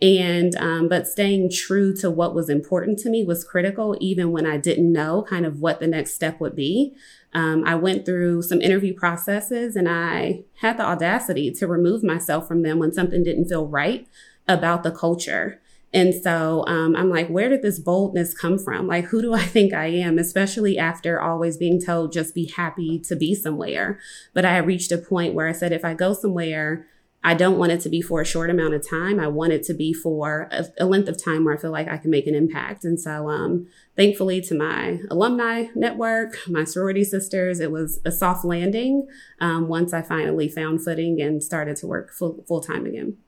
And, 0.00 0.56
um, 0.56 0.88
but 0.88 1.06
staying 1.06 1.50
true 1.50 1.94
to 1.96 2.10
what 2.10 2.34
was 2.34 2.48
important 2.48 2.98
to 3.00 3.10
me 3.10 3.22
was 3.22 3.44
critical, 3.44 3.96
even 4.00 4.32
when 4.32 4.46
I 4.46 4.56
didn't 4.56 4.90
know 4.90 5.26
kind 5.28 5.44
of 5.44 5.60
what 5.60 5.78
the 5.78 5.86
next 5.86 6.14
step 6.14 6.40
would 6.40 6.56
be. 6.56 6.94
Um, 7.34 7.64
I 7.66 7.74
went 7.74 8.06
through 8.06 8.42
some 8.42 8.62
interview 8.62 8.94
processes 8.94 9.76
and 9.76 9.88
I 9.88 10.44
had 10.60 10.78
the 10.78 10.86
audacity 10.86 11.50
to 11.52 11.66
remove 11.66 12.02
myself 12.02 12.48
from 12.48 12.62
them 12.62 12.78
when 12.78 12.94
something 12.94 13.22
didn't 13.22 13.48
feel 13.48 13.66
right 13.66 14.08
about 14.48 14.82
the 14.82 14.90
culture. 14.90 15.60
And 15.92 16.14
so 16.14 16.64
um, 16.66 16.94
I'm 16.94 17.10
like, 17.10 17.28
where 17.28 17.48
did 17.48 17.62
this 17.62 17.78
boldness 17.78 18.32
come 18.32 18.58
from? 18.58 18.86
Like, 18.86 19.06
who 19.06 19.20
do 19.20 19.34
I 19.34 19.42
think 19.44 19.74
I 19.74 19.86
am? 19.86 20.18
Especially 20.18 20.78
after 20.78 21.20
always 21.20 21.56
being 21.56 21.80
told, 21.80 22.12
just 22.12 22.34
be 22.34 22.46
happy 22.56 22.98
to 23.00 23.16
be 23.16 23.34
somewhere. 23.34 23.98
But 24.32 24.44
I 24.44 24.58
reached 24.58 24.92
a 24.92 24.98
point 24.98 25.34
where 25.34 25.48
I 25.48 25.52
said, 25.52 25.72
if 25.72 25.84
I 25.84 25.94
go 25.94 26.14
somewhere 26.14 26.86
I 27.22 27.34
don't 27.34 27.58
want 27.58 27.72
it 27.72 27.80
to 27.82 27.90
be 27.90 28.00
for 28.00 28.22
a 28.22 28.24
short 28.24 28.48
amount 28.48 28.72
of 28.72 28.88
time. 28.88 29.20
I 29.20 29.28
want 29.28 29.52
it 29.52 29.62
to 29.64 29.74
be 29.74 29.92
for 29.92 30.48
a, 30.50 30.64
a 30.78 30.86
length 30.86 31.08
of 31.08 31.22
time 31.22 31.44
where 31.44 31.54
I 31.54 31.60
feel 31.60 31.70
like 31.70 31.86
I 31.86 31.98
can 31.98 32.10
make 32.10 32.26
an 32.26 32.34
impact. 32.34 32.84
And 32.84 32.98
so, 32.98 33.28
um, 33.28 33.66
thankfully, 33.94 34.40
to 34.42 34.54
my 34.54 35.00
alumni 35.10 35.66
network, 35.74 36.38
my 36.48 36.64
sorority 36.64 37.04
sisters, 37.04 37.60
it 37.60 37.70
was 37.70 38.00
a 38.06 38.10
soft 38.10 38.44
landing 38.44 39.06
um, 39.38 39.68
once 39.68 39.92
I 39.92 40.00
finally 40.00 40.48
found 40.48 40.82
footing 40.82 41.20
and 41.20 41.42
started 41.42 41.76
to 41.76 41.86
work 41.86 42.10
full 42.12 42.62
time 42.66 42.86
again. 42.86 43.18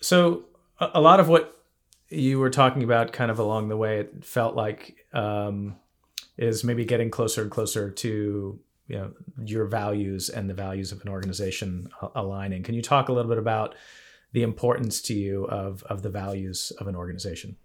So, 0.00 0.44
a 0.80 1.00
lot 1.00 1.20
of 1.20 1.28
what 1.28 1.60
you 2.08 2.38
were 2.38 2.50
talking 2.50 2.82
about, 2.82 3.12
kind 3.12 3.30
of 3.30 3.38
along 3.38 3.68
the 3.68 3.76
way, 3.76 4.00
it 4.00 4.24
felt 4.24 4.54
like 4.54 5.04
um, 5.12 5.76
is 6.38 6.64
maybe 6.64 6.84
getting 6.84 7.10
closer 7.10 7.42
and 7.42 7.50
closer 7.50 7.90
to 7.90 8.58
you 8.88 8.96
know 8.96 9.12
your 9.44 9.66
values 9.66 10.28
and 10.28 10.48
the 10.50 10.54
values 10.54 10.90
of 10.92 11.02
an 11.02 11.08
organization 11.08 11.88
aligning. 12.14 12.62
Can 12.62 12.74
you 12.74 12.82
talk 12.82 13.08
a 13.08 13.12
little 13.12 13.28
bit 13.28 13.38
about 13.38 13.74
the 14.32 14.42
importance 14.42 15.00
to 15.02 15.14
you 15.14 15.44
of 15.44 15.82
of 15.84 16.02
the 16.02 16.10
values 16.10 16.72
of 16.78 16.88
an 16.88 16.96
organization? 16.96 17.56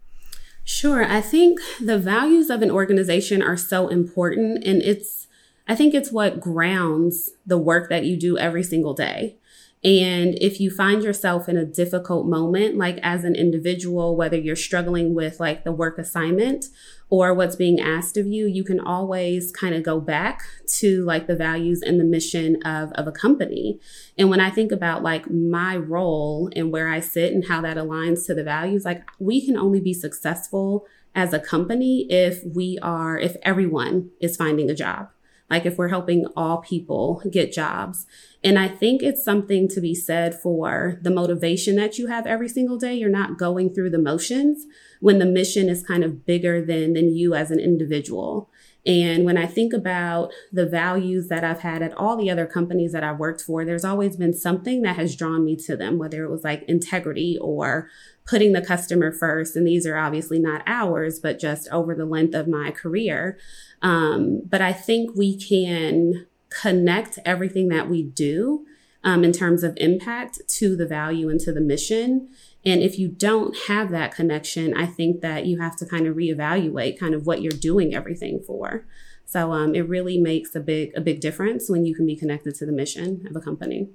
Sure. 0.65 1.03
I 1.03 1.20
think 1.20 1.60
the 1.82 1.98
values 1.98 2.50
of 2.50 2.62
an 2.62 2.72
organization 2.72 3.42
are 3.42 3.58
so 3.58 3.88
important 3.88 4.63
and 4.63 4.82
it's 4.82 5.27
I 5.68 5.75
think 5.75 5.94
it's 5.94 6.12
what 6.12 6.42
grounds 6.42 7.32
the 7.46 7.58
work 7.58 7.89
that 7.89 8.06
you 8.06 8.18
do 8.18 8.38
every 8.38 8.63
single 8.63 8.94
day. 8.94 9.38
And 9.84 10.38
if 10.40 10.62
you 10.62 10.72
find 10.72 11.04
yourself 11.04 11.50
in 11.50 11.58
a 11.58 11.66
difficult 11.66 12.25
moment, 12.25 12.78
like 12.78 13.00
as 13.04 13.25
an 13.25 13.36
individual, 13.36 14.16
whether 14.16 14.38
you're 14.38 14.56
struggling 14.56 15.13
with 15.13 15.42
like 15.42 15.66
the 15.66 15.74
work 15.74 15.98
assignment 15.98 16.66
or 17.10 17.34
what's 17.34 17.58
being 17.58 17.82
asked 17.82 18.16
of 18.16 18.25
you, 18.25 18.48
you 18.48 18.63
can 18.63 18.80
always 18.80 19.52
kind 19.52 19.75
of 19.75 19.84
go 19.84 20.00
back 20.00 20.42
to 20.78 21.04
like 21.04 21.28
the 21.28 21.36
values 21.36 21.82
and 21.82 22.00
the 22.00 22.06
mission 22.06 22.62
of, 22.63 22.94
of 22.94 23.08
a 23.08 23.12
company. 23.12 23.78
And 24.18 24.30
when 24.30 24.40
I 24.40 24.50
think 24.50 24.72
about 24.72 25.04
like 25.04 25.30
my 25.30 25.75
role 25.75 26.50
and 26.56 26.72
where 26.72 26.88
I 26.88 27.02
sit 27.02 27.34
and 27.34 27.46
how 27.46 27.60
that 27.62 27.75
aligns 27.75 28.25
to 28.28 28.34
the 28.34 28.44
values, 28.44 28.86
like 28.86 29.04
we 29.20 29.46
can 29.46 29.58
only 29.58 29.82
be 29.82 29.94
successful 29.94 30.88
as 31.13 31.34
a 31.34 31.40
company 31.40 32.08
if 32.10 32.42
we 32.56 32.80
are, 32.82 33.20
if 33.20 33.36
everyone 33.44 34.12
is 34.22 34.38
finding 34.38 34.70
a 34.70 34.75
job 34.75 35.10
like 35.54 35.68
if 35.68 35.78
we're 35.78 35.90
helping 35.90 36.26
all 36.36 36.58
people 36.58 37.22
get 37.30 37.54
jobs. 37.54 38.08
And 38.44 38.58
I 38.58 38.68
think 38.68 39.04
it's 39.04 39.24
something 39.24 39.68
to 39.68 39.80
be 39.80 39.94
said 39.94 40.34
for 40.34 40.98
the 41.04 41.12
motivation 41.12 41.76
that 41.76 42.00
you 42.00 42.08
have 42.08 42.26
every 42.26 42.50
single 42.50 42.80
day. 42.80 42.96
You're 42.96 43.08
not 43.08 43.38
going 43.38 43.72
through 43.72 43.92
the 43.92 44.00
motions 44.00 44.66
when 45.00 45.20
the 45.20 45.28
mission 45.28 45.70
is 45.70 45.84
kind 45.84 46.04
of 46.04 46.26
bigger 46.26 46.66
than, 46.66 46.94
than 46.94 47.16
you 47.16 47.36
as 47.36 47.52
an 47.52 47.60
individual. 47.60 48.50
And 48.86 49.24
when 49.24 49.38
I 49.38 49.46
think 49.46 49.72
about 49.72 50.34
the 50.52 50.66
values 50.66 51.30
that 51.30 51.44
I've 51.44 51.62
had 51.62 51.82
at 51.82 51.94
all 51.94 52.18
the 52.18 52.30
other 52.30 52.46
companies 52.46 52.92
that 52.92 53.04
I've 53.04 53.20
worked 53.20 53.42
for, 53.42 53.63
there's 53.63 53.86
always 53.86 54.18
been 54.18 54.34
something 54.34 54.82
that 54.82 54.98
has 54.98 55.16
drawn 55.16 55.46
me 55.46 55.56
to 55.58 55.78
them, 55.78 55.98
whether 55.98 56.24
it 56.24 56.30
was 56.30 56.44
like 56.44 56.63
integrity 56.63 57.38
or 57.40 57.90
putting 58.25 58.52
the 58.52 58.62
customer 58.62 59.12
first. 59.12 59.56
And 59.56 59.66
these 59.66 59.88
are 59.88 59.98
obviously 59.98 60.40
not 60.40 60.63
ours, 60.68 61.20
but 61.20 61.40
just 61.40 61.70
over 61.70 61.96
the 61.96 62.06
length 62.06 62.36
of 62.36 62.48
my 62.48 62.72
career. 62.72 63.38
Um, 63.82 64.42
but 64.46 64.62
I 64.62 64.74
think 64.74 65.16
we 65.16 65.38
can 65.38 66.28
connect 66.50 67.20
everything 67.25 67.70
that 67.70 67.90
we 67.90 68.04
do 68.04 68.66
um, 69.04 69.24
in 69.24 69.32
terms 69.32 69.63
of 69.63 69.78
impact 69.78 70.42
to 70.48 70.75
the 70.75 70.86
value 70.86 71.30
and 71.30 71.40
to 71.42 71.52
the 71.52 71.62
mission. 71.62 72.30
And 72.65 72.82
if 72.82 72.98
you 72.98 73.10
don't 73.10 73.55
have 73.67 73.91
that 73.91 74.15
connection, 74.15 74.74
I 74.75 74.86
think 74.86 75.22
that 75.22 75.46
you 75.46 75.60
have 75.60 75.75
to 75.77 75.86
kind 75.86 76.08
of 76.08 76.15
reevaluate 76.15 76.98
kind 76.98 77.13
of 77.13 77.25
what 77.25 77.41
you're 77.41 77.51
doing 77.51 77.93
everything 77.93 78.41
for. 78.46 78.86
So 79.25 79.51
um, 79.51 79.75
it 79.75 79.88
really 79.88 80.17
makes 80.17 80.55
a 80.55 80.60
big 80.60 80.91
a 80.96 81.01
big 81.01 81.20
difference 81.20 81.70
when 81.70 81.86
you 81.86 81.96
can 81.96 82.05
be 82.05 82.15
connected 82.15 82.55
to 82.55 82.65
the 82.65 82.72
mission 82.72 83.25
of 83.29 83.36
a 83.36 83.41
company. 83.41 83.89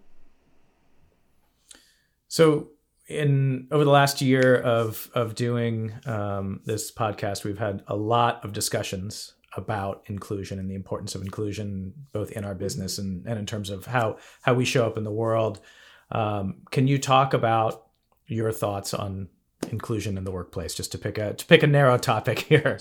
So 2.29 2.71
in 3.07 3.69
over 3.71 3.85
the 3.85 3.91
last 3.91 4.21
year 4.21 4.57
of 4.57 5.11
of 5.15 5.35
doing 5.35 5.95
um, 6.07 6.61
this 6.65 6.91
podcast, 6.91 7.45
we've 7.45 7.59
had 7.59 7.83
a 7.87 7.97
lot 7.97 8.45
of 8.45 8.53
discussions 8.53 9.35
about 9.57 10.03
inclusion 10.07 10.59
and 10.59 10.71
the 10.71 10.75
importance 10.75 11.15
of 11.15 11.23
inclusion, 11.23 11.95
both 12.13 12.31
in 12.33 12.45
our 12.45 12.55
business 12.55 12.99
and, 12.99 13.27
and 13.27 13.39
in 13.39 13.47
terms 13.47 13.71
of 13.71 13.87
how 13.87 14.19
how 14.43 14.53
we 14.55 14.65
show 14.65 14.87
up 14.87 14.99
in 14.99 15.05
the 15.05 15.11
world. 15.11 15.61
Um, 16.11 16.63
can 16.71 16.87
you 16.87 16.99
talk 16.99 17.35
about 17.35 17.88
your 18.29 18.53
thoughts 18.53 18.95
on 18.95 19.29
inclusion 19.71 20.17
in 20.17 20.25
the 20.25 20.31
workplace 20.31 20.75
just 20.75 20.93
to 20.93 20.99
pick 20.99 21.19
a 21.19 21.35
to 21.35 21.45
pick 21.47 21.63
a 21.63 21.67
narrow 21.67 21.99
topic 21.99 22.39
here 22.51 22.79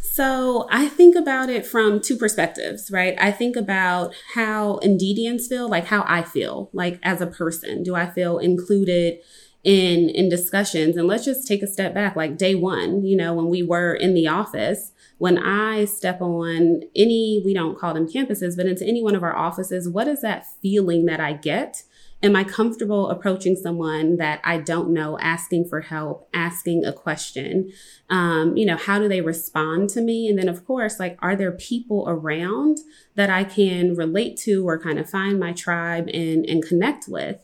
so 0.00 0.66
I 0.70 0.88
think 0.88 1.16
about 1.16 1.50
it 1.50 1.66
from 1.66 2.00
two 2.00 2.16
perspectives, 2.16 2.90
right? 2.90 3.16
I 3.20 3.32
think 3.32 3.56
about 3.56 4.14
how 4.34 4.78
Indeedians 4.82 5.48
feel, 5.48 5.68
like 5.68 5.86
how 5.86 6.04
I 6.06 6.22
feel, 6.22 6.70
like 6.72 6.98
as 7.02 7.20
a 7.20 7.26
person. 7.26 7.82
Do 7.82 7.94
I 7.94 8.08
feel 8.08 8.38
included 8.38 9.18
in 9.64 10.08
in 10.08 10.28
discussions? 10.28 10.96
And 10.96 11.08
let's 11.08 11.24
just 11.24 11.46
take 11.48 11.62
a 11.62 11.66
step 11.66 11.94
back, 11.94 12.14
like 12.14 12.38
day 12.38 12.54
one, 12.54 13.04
you 13.04 13.16
know, 13.16 13.34
when 13.34 13.48
we 13.48 13.62
were 13.62 13.92
in 13.92 14.14
the 14.14 14.28
office, 14.28 14.92
when 15.18 15.36
I 15.36 15.84
step 15.84 16.20
on 16.20 16.82
any, 16.94 17.42
we 17.44 17.52
don't 17.52 17.78
call 17.78 17.92
them 17.92 18.08
campuses, 18.08 18.56
but 18.56 18.66
into 18.66 18.86
any 18.86 19.02
one 19.02 19.16
of 19.16 19.24
our 19.24 19.36
offices, 19.36 19.88
what 19.88 20.06
is 20.06 20.20
that 20.22 20.46
feeling 20.62 21.06
that 21.06 21.20
I 21.20 21.32
get? 21.32 21.82
Am 22.20 22.34
I 22.34 22.42
comfortable 22.42 23.10
approaching 23.10 23.54
someone 23.54 24.16
that 24.16 24.40
I 24.42 24.58
don't 24.58 24.92
know, 24.92 25.16
asking 25.20 25.68
for 25.68 25.82
help, 25.82 26.28
asking 26.34 26.84
a 26.84 26.92
question? 26.92 27.70
Um, 28.10 28.56
you 28.56 28.66
know, 28.66 28.76
how 28.76 28.98
do 28.98 29.08
they 29.08 29.20
respond 29.20 29.90
to 29.90 30.00
me? 30.00 30.26
And 30.26 30.36
then, 30.36 30.48
of 30.48 30.66
course, 30.66 30.98
like, 30.98 31.16
are 31.22 31.36
there 31.36 31.52
people 31.52 32.04
around 32.08 32.78
that 33.14 33.30
I 33.30 33.44
can 33.44 33.94
relate 33.94 34.36
to 34.38 34.66
or 34.66 34.80
kind 34.80 34.98
of 34.98 35.08
find 35.08 35.38
my 35.38 35.52
tribe 35.52 36.08
and, 36.12 36.44
and 36.44 36.64
connect 36.64 37.06
with? 37.06 37.38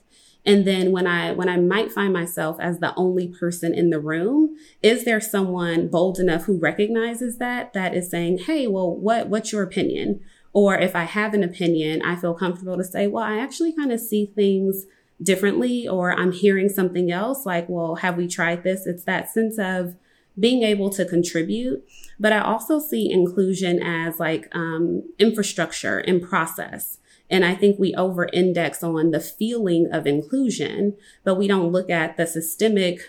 And 0.45 0.67
then 0.67 0.91
when 0.91 1.07
I, 1.07 1.33
when 1.33 1.49
I 1.49 1.57
might 1.57 1.93
find 1.93 2.13
myself 2.13 2.57
as 2.61 2.81
the 2.81 2.95
only 2.97 3.29
person 3.29 3.73
in 3.73 3.91
the 3.91 4.01
room, 4.01 4.57
is 4.83 5.05
there 5.05 5.21
someone 5.21 5.89
bold 5.89 6.19
enough 6.19 6.45
who 6.45 6.59
recognizes 6.59 7.39
that, 7.39 7.73
that 7.75 7.95
is 7.95 8.11
saying, 8.11 8.39
Hey, 8.39 8.67
well, 8.67 8.95
what, 8.95 9.29
what's 9.29 9.53
your 9.53 9.63
opinion? 9.63 10.21
Or 10.55 10.79
if 10.79 10.97
I 10.97 11.03
have 11.03 11.35
an 11.35 11.43
opinion, 11.43 12.01
I 12.03 12.17
feel 12.17 12.33
comfortable 12.33 12.77
to 12.79 12.85
say, 12.85 13.07
well, 13.09 13.25
I 13.25 13.39
actually 13.39 13.73
kind 13.73 13.93
of 13.93 14.01
see 14.01 14.27
things 14.27 14.87
differently, 15.23 15.87
or 15.87 16.13
I'm 16.13 16.33
hearing 16.33 16.69
something 16.69 17.11
else 17.11 17.45
like, 17.45 17.69
well, 17.69 17.97
have 17.97 18.17
we 18.17 18.29
tried 18.29 18.63
this? 18.63 18.87
It's 18.87 19.05
that 19.05 19.29
sense 19.29 19.59
of 19.59 19.97
being 20.39 20.63
able 20.63 20.91
to 20.91 21.05
contribute. 21.05 21.85
But 22.19 22.33
I 22.33 22.41
also 22.41 22.79
see 22.79 23.11
inclusion 23.11 23.83
as 23.83 24.19
like 24.19 24.49
um, 24.53 25.03
infrastructure 25.19 25.99
and 25.99 26.23
process. 26.23 26.99
And 27.31 27.45
I 27.45 27.55
think 27.55 27.79
we 27.79 27.95
over 27.95 28.29
index 28.33 28.83
on 28.83 29.11
the 29.11 29.21
feeling 29.21 29.89
of 29.93 30.07
inclusion, 30.07 30.97
but 31.25 31.37
we 31.37 31.49
don't 31.49 31.73
look 31.73 31.91
at 31.91 32.17
the 32.17 32.27
systemic 32.27 33.01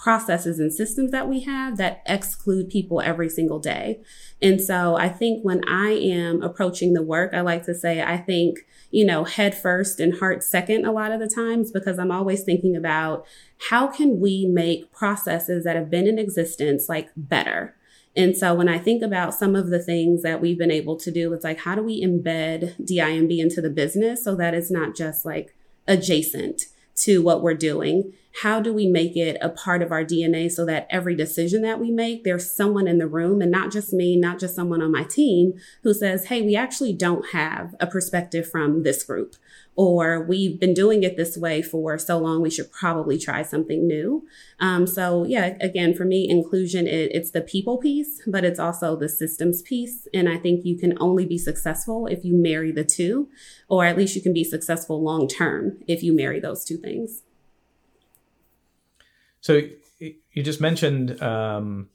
processes 0.00 0.58
and 0.58 0.72
systems 0.72 1.10
that 1.10 1.28
we 1.28 1.40
have 1.40 1.76
that 1.76 2.02
exclude 2.06 2.70
people 2.70 3.02
every 3.02 3.28
single 3.28 3.58
day. 3.58 4.00
And 4.40 4.58
so 4.58 4.96
I 4.96 5.10
think 5.10 5.44
when 5.44 5.62
I 5.68 5.90
am 5.90 6.42
approaching 6.42 6.94
the 6.94 7.02
work, 7.02 7.34
I 7.34 7.42
like 7.42 7.66
to 7.66 7.74
say, 7.74 8.02
I 8.02 8.16
think, 8.16 8.60
you 8.90 9.04
know, 9.04 9.24
head 9.24 9.54
first 9.54 10.00
and 10.00 10.18
heart 10.18 10.42
second 10.42 10.86
a 10.86 10.92
lot 10.92 11.12
of 11.12 11.20
the 11.20 11.28
times 11.28 11.70
because 11.70 11.98
I'm 11.98 12.10
always 12.10 12.44
thinking 12.44 12.74
about 12.74 13.26
how 13.68 13.88
can 13.88 14.20
we 14.20 14.46
make 14.46 14.90
processes 14.90 15.64
that 15.64 15.76
have 15.76 15.90
been 15.90 16.06
in 16.06 16.18
existence 16.18 16.88
like 16.88 17.10
better? 17.14 17.76
And 18.16 18.34
so 18.34 18.54
when 18.54 18.70
I 18.70 18.78
think 18.78 19.02
about 19.02 19.34
some 19.34 19.54
of 19.54 19.68
the 19.68 19.82
things 19.82 20.22
that 20.22 20.40
we've 20.40 20.58
been 20.58 20.70
able 20.70 20.96
to 20.96 21.10
do, 21.10 21.30
it's 21.34 21.44
like, 21.44 21.60
how 21.60 21.74
do 21.74 21.82
we 21.82 22.02
embed 22.02 22.74
DIMB 22.82 23.38
into 23.38 23.60
the 23.60 23.70
business 23.70 24.24
so 24.24 24.34
that 24.36 24.54
it's 24.54 24.70
not 24.70 24.96
just 24.96 25.26
like 25.26 25.54
adjacent 25.86 26.62
to 26.96 27.22
what 27.22 27.42
we're 27.42 27.54
doing? 27.54 28.14
How 28.42 28.60
do 28.60 28.72
we 28.72 28.86
make 28.86 29.16
it 29.16 29.36
a 29.40 29.48
part 29.48 29.82
of 29.82 29.92
our 29.92 30.04
DNA 30.04 30.50
so 30.50 30.64
that 30.66 30.86
every 30.88 31.14
decision 31.14 31.62
that 31.62 31.80
we 31.80 31.90
make, 31.90 32.24
there's 32.24 32.50
someone 32.50 32.86
in 32.86 32.98
the 32.98 33.08
room 33.08 33.40
and 33.42 33.50
not 33.50 33.72
just 33.72 33.92
me, 33.92 34.16
not 34.16 34.38
just 34.38 34.54
someone 34.54 34.82
on 34.82 34.92
my 34.92 35.02
team 35.02 35.54
who 35.82 35.92
says, 35.92 36.26
Hey, 36.26 36.42
we 36.42 36.56
actually 36.56 36.92
don't 36.92 37.30
have 37.30 37.74
a 37.80 37.86
perspective 37.86 38.48
from 38.48 38.82
this 38.82 39.02
group 39.02 39.36
or 39.76 40.22
we've 40.24 40.60
been 40.60 40.74
doing 40.74 41.02
it 41.04 41.16
this 41.16 41.38
way 41.38 41.62
for 41.62 41.96
so 41.96 42.18
long, 42.18 42.42
we 42.42 42.50
should 42.50 42.70
probably 42.70 43.16
try 43.18 43.42
something 43.42 43.86
new. 43.86 44.26
Um, 44.58 44.86
so 44.86 45.24
yeah, 45.24 45.56
again, 45.60 45.94
for 45.94 46.04
me, 46.04 46.28
inclusion, 46.28 46.86
it, 46.86 47.10
it's 47.14 47.30
the 47.30 47.40
people 47.40 47.78
piece, 47.78 48.20
but 48.26 48.44
it's 48.44 48.58
also 48.58 48.94
the 48.94 49.08
systems 49.08 49.62
piece. 49.62 50.06
And 50.12 50.28
I 50.28 50.36
think 50.36 50.66
you 50.66 50.76
can 50.76 50.98
only 51.00 51.24
be 51.24 51.38
successful 51.38 52.06
if 52.06 52.26
you 52.26 52.36
marry 52.36 52.72
the 52.72 52.84
two, 52.84 53.28
or 53.68 53.86
at 53.86 53.96
least 53.96 54.14
you 54.14 54.20
can 54.20 54.34
be 54.34 54.44
successful 54.44 55.02
long 55.02 55.26
term 55.26 55.78
if 55.86 56.02
you 56.02 56.14
marry 56.14 56.40
those 56.40 56.62
two 56.62 56.76
things. 56.76 57.22
So 59.40 59.60
you 59.98 60.42
just 60.42 60.60
mentioned 60.60 61.22
um, 61.22 61.88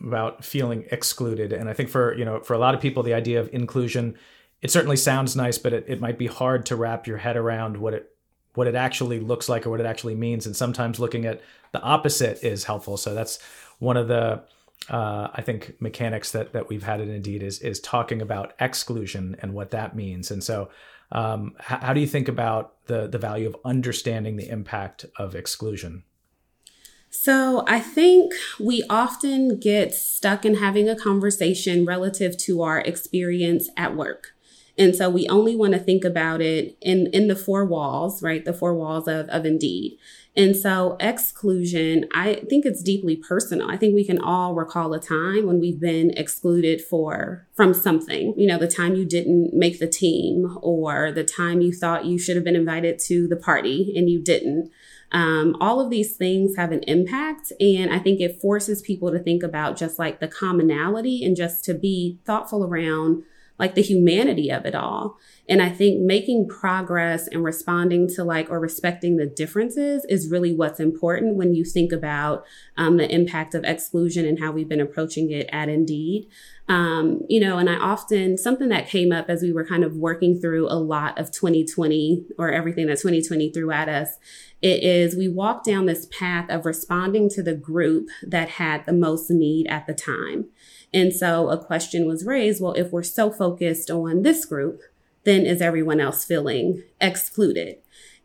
about 0.00 0.44
feeling 0.44 0.84
excluded, 0.90 1.52
and 1.52 1.68
I 1.68 1.74
think 1.74 1.88
for 1.90 2.14
you 2.14 2.24
know 2.24 2.40
for 2.40 2.54
a 2.54 2.58
lot 2.58 2.74
of 2.74 2.80
people, 2.80 3.02
the 3.02 3.14
idea 3.14 3.40
of 3.40 3.48
inclusion 3.52 4.16
it 4.60 4.70
certainly 4.70 4.96
sounds 4.96 5.34
nice, 5.34 5.58
but 5.58 5.72
it, 5.72 5.84
it 5.88 6.00
might 6.00 6.18
be 6.18 6.28
hard 6.28 6.64
to 6.66 6.76
wrap 6.76 7.06
your 7.06 7.18
head 7.18 7.36
around 7.36 7.76
what 7.76 7.94
it 7.94 8.16
what 8.54 8.66
it 8.66 8.74
actually 8.74 9.20
looks 9.20 9.48
like 9.48 9.66
or 9.66 9.70
what 9.70 9.80
it 9.80 9.86
actually 9.86 10.14
means. 10.14 10.46
And 10.46 10.56
sometimes 10.56 11.00
looking 11.00 11.26
at 11.26 11.40
the 11.72 11.80
opposite 11.80 12.44
is 12.44 12.64
helpful. 12.64 12.96
So 12.96 13.14
that's 13.14 13.38
one 13.78 13.96
of 13.96 14.08
the 14.08 14.42
uh, 14.90 15.28
I 15.34 15.42
think 15.42 15.74
mechanics 15.80 16.32
that 16.32 16.52
that 16.52 16.68
we've 16.68 16.82
had 16.82 17.00
at 17.00 17.08
Indeed 17.08 17.42
is 17.42 17.60
is 17.60 17.80
talking 17.80 18.22
about 18.22 18.52
exclusion 18.60 19.36
and 19.42 19.54
what 19.54 19.70
that 19.70 19.94
means. 19.96 20.30
And 20.30 20.42
so 20.42 20.68
Um, 21.14 21.54
how, 21.58 21.78
how 21.86 21.92
do 21.92 22.00
you 22.00 22.06
think 22.06 22.28
about 22.28 22.86
the 22.86 23.06
the 23.06 23.18
value 23.18 23.46
of 23.48 23.56
understanding 23.64 24.38
the 24.38 24.48
impact 24.48 25.04
of 25.16 25.34
exclusion? 25.34 26.04
So, 27.14 27.62
I 27.68 27.78
think 27.78 28.32
we 28.58 28.82
often 28.88 29.60
get 29.60 29.94
stuck 29.94 30.46
in 30.46 30.56
having 30.56 30.88
a 30.88 30.96
conversation 30.96 31.84
relative 31.84 32.38
to 32.38 32.62
our 32.62 32.80
experience 32.80 33.68
at 33.76 33.94
work. 33.94 34.34
And 34.78 34.96
so 34.96 35.10
we 35.10 35.28
only 35.28 35.54
want 35.54 35.74
to 35.74 35.78
think 35.78 36.04
about 36.04 36.40
it 36.40 36.76
in, 36.80 37.08
in 37.08 37.28
the 37.28 37.36
four 37.36 37.66
walls, 37.66 38.22
right? 38.22 38.42
The 38.42 38.54
four 38.54 38.74
walls 38.74 39.06
of, 39.06 39.28
of 39.28 39.44
Indeed. 39.44 39.98
And 40.34 40.56
so 40.56 40.96
exclusion, 40.98 42.06
I 42.14 42.42
think 42.48 42.64
it's 42.64 42.82
deeply 42.82 43.16
personal. 43.16 43.70
I 43.70 43.76
think 43.76 43.94
we 43.94 44.04
can 44.04 44.18
all 44.18 44.54
recall 44.54 44.94
a 44.94 44.98
time 44.98 45.46
when 45.46 45.60
we've 45.60 45.78
been 45.78 46.10
excluded 46.16 46.80
for 46.80 47.46
from 47.52 47.74
something. 47.74 48.32
You 48.38 48.46
know, 48.46 48.56
the 48.56 48.66
time 48.66 48.94
you 48.94 49.04
didn't 49.04 49.52
make 49.52 49.78
the 49.78 49.86
team 49.86 50.56
or 50.62 51.12
the 51.12 51.24
time 51.24 51.60
you 51.60 51.74
thought 51.74 52.06
you 52.06 52.18
should 52.18 52.36
have 52.36 52.44
been 52.44 52.56
invited 52.56 52.98
to 53.00 53.28
the 53.28 53.36
party 53.36 53.92
and 53.94 54.08
you 54.08 54.22
didn't. 54.22 54.70
Um, 55.12 55.56
all 55.60 55.80
of 55.80 55.90
these 55.90 56.16
things 56.16 56.56
have 56.56 56.72
an 56.72 56.82
impact. 56.84 57.52
And 57.60 57.92
I 57.92 57.98
think 57.98 58.20
it 58.20 58.40
forces 58.40 58.82
people 58.82 59.12
to 59.12 59.18
think 59.18 59.42
about 59.42 59.76
just 59.76 59.98
like 59.98 60.20
the 60.20 60.28
commonality 60.28 61.24
and 61.24 61.36
just 61.36 61.64
to 61.66 61.74
be 61.74 62.18
thoughtful 62.24 62.64
around 62.64 63.22
like 63.58 63.74
the 63.74 63.82
humanity 63.82 64.50
of 64.50 64.64
it 64.64 64.74
all. 64.74 65.18
And 65.48 65.62
I 65.62 65.68
think 65.68 66.00
making 66.00 66.48
progress 66.48 67.28
and 67.28 67.44
responding 67.44 68.08
to 68.14 68.24
like 68.24 68.50
or 68.50 68.58
respecting 68.58 69.16
the 69.16 69.26
differences 69.26 70.04
is 70.08 70.30
really 70.30 70.54
what's 70.54 70.80
important 70.80 71.36
when 71.36 71.54
you 71.54 71.64
think 71.64 71.92
about 71.92 72.44
um, 72.76 72.96
the 72.96 73.08
impact 73.08 73.54
of 73.54 73.62
exclusion 73.62 74.26
and 74.26 74.40
how 74.40 74.50
we've 74.50 74.68
been 74.68 74.80
approaching 74.80 75.30
it 75.30 75.48
at 75.52 75.68
Indeed. 75.68 76.28
Um, 76.68 77.22
you 77.28 77.40
know, 77.40 77.58
and 77.58 77.68
I 77.68 77.74
often, 77.74 78.38
something 78.38 78.68
that 78.68 78.88
came 78.88 79.12
up 79.12 79.28
as 79.28 79.42
we 79.42 79.52
were 79.52 79.66
kind 79.66 79.84
of 79.84 79.96
working 79.96 80.40
through 80.40 80.68
a 80.68 80.78
lot 80.78 81.18
of 81.18 81.30
2020 81.30 82.26
or 82.38 82.52
everything 82.52 82.86
that 82.86 82.98
2020 82.98 83.50
threw 83.50 83.70
at 83.72 83.88
us, 83.88 84.16
it 84.62 84.82
is 84.82 85.16
we 85.16 85.28
walked 85.28 85.66
down 85.66 85.86
this 85.86 86.06
path 86.06 86.48
of 86.48 86.64
responding 86.64 87.28
to 87.30 87.42
the 87.42 87.54
group 87.54 88.08
that 88.22 88.48
had 88.50 88.86
the 88.86 88.92
most 88.92 89.28
need 89.28 89.66
at 89.66 89.86
the 89.86 89.94
time. 89.94 90.46
And 90.94 91.12
so 91.12 91.48
a 91.50 91.62
question 91.62 92.06
was 92.06 92.24
raised 92.24 92.62
well, 92.62 92.74
if 92.74 92.92
we're 92.92 93.02
so 93.02 93.30
focused 93.30 93.90
on 93.90 94.22
this 94.22 94.44
group, 94.44 94.80
then 95.24 95.46
is 95.46 95.60
everyone 95.60 96.00
else 96.00 96.24
feeling 96.24 96.82
excluded? 97.00 97.76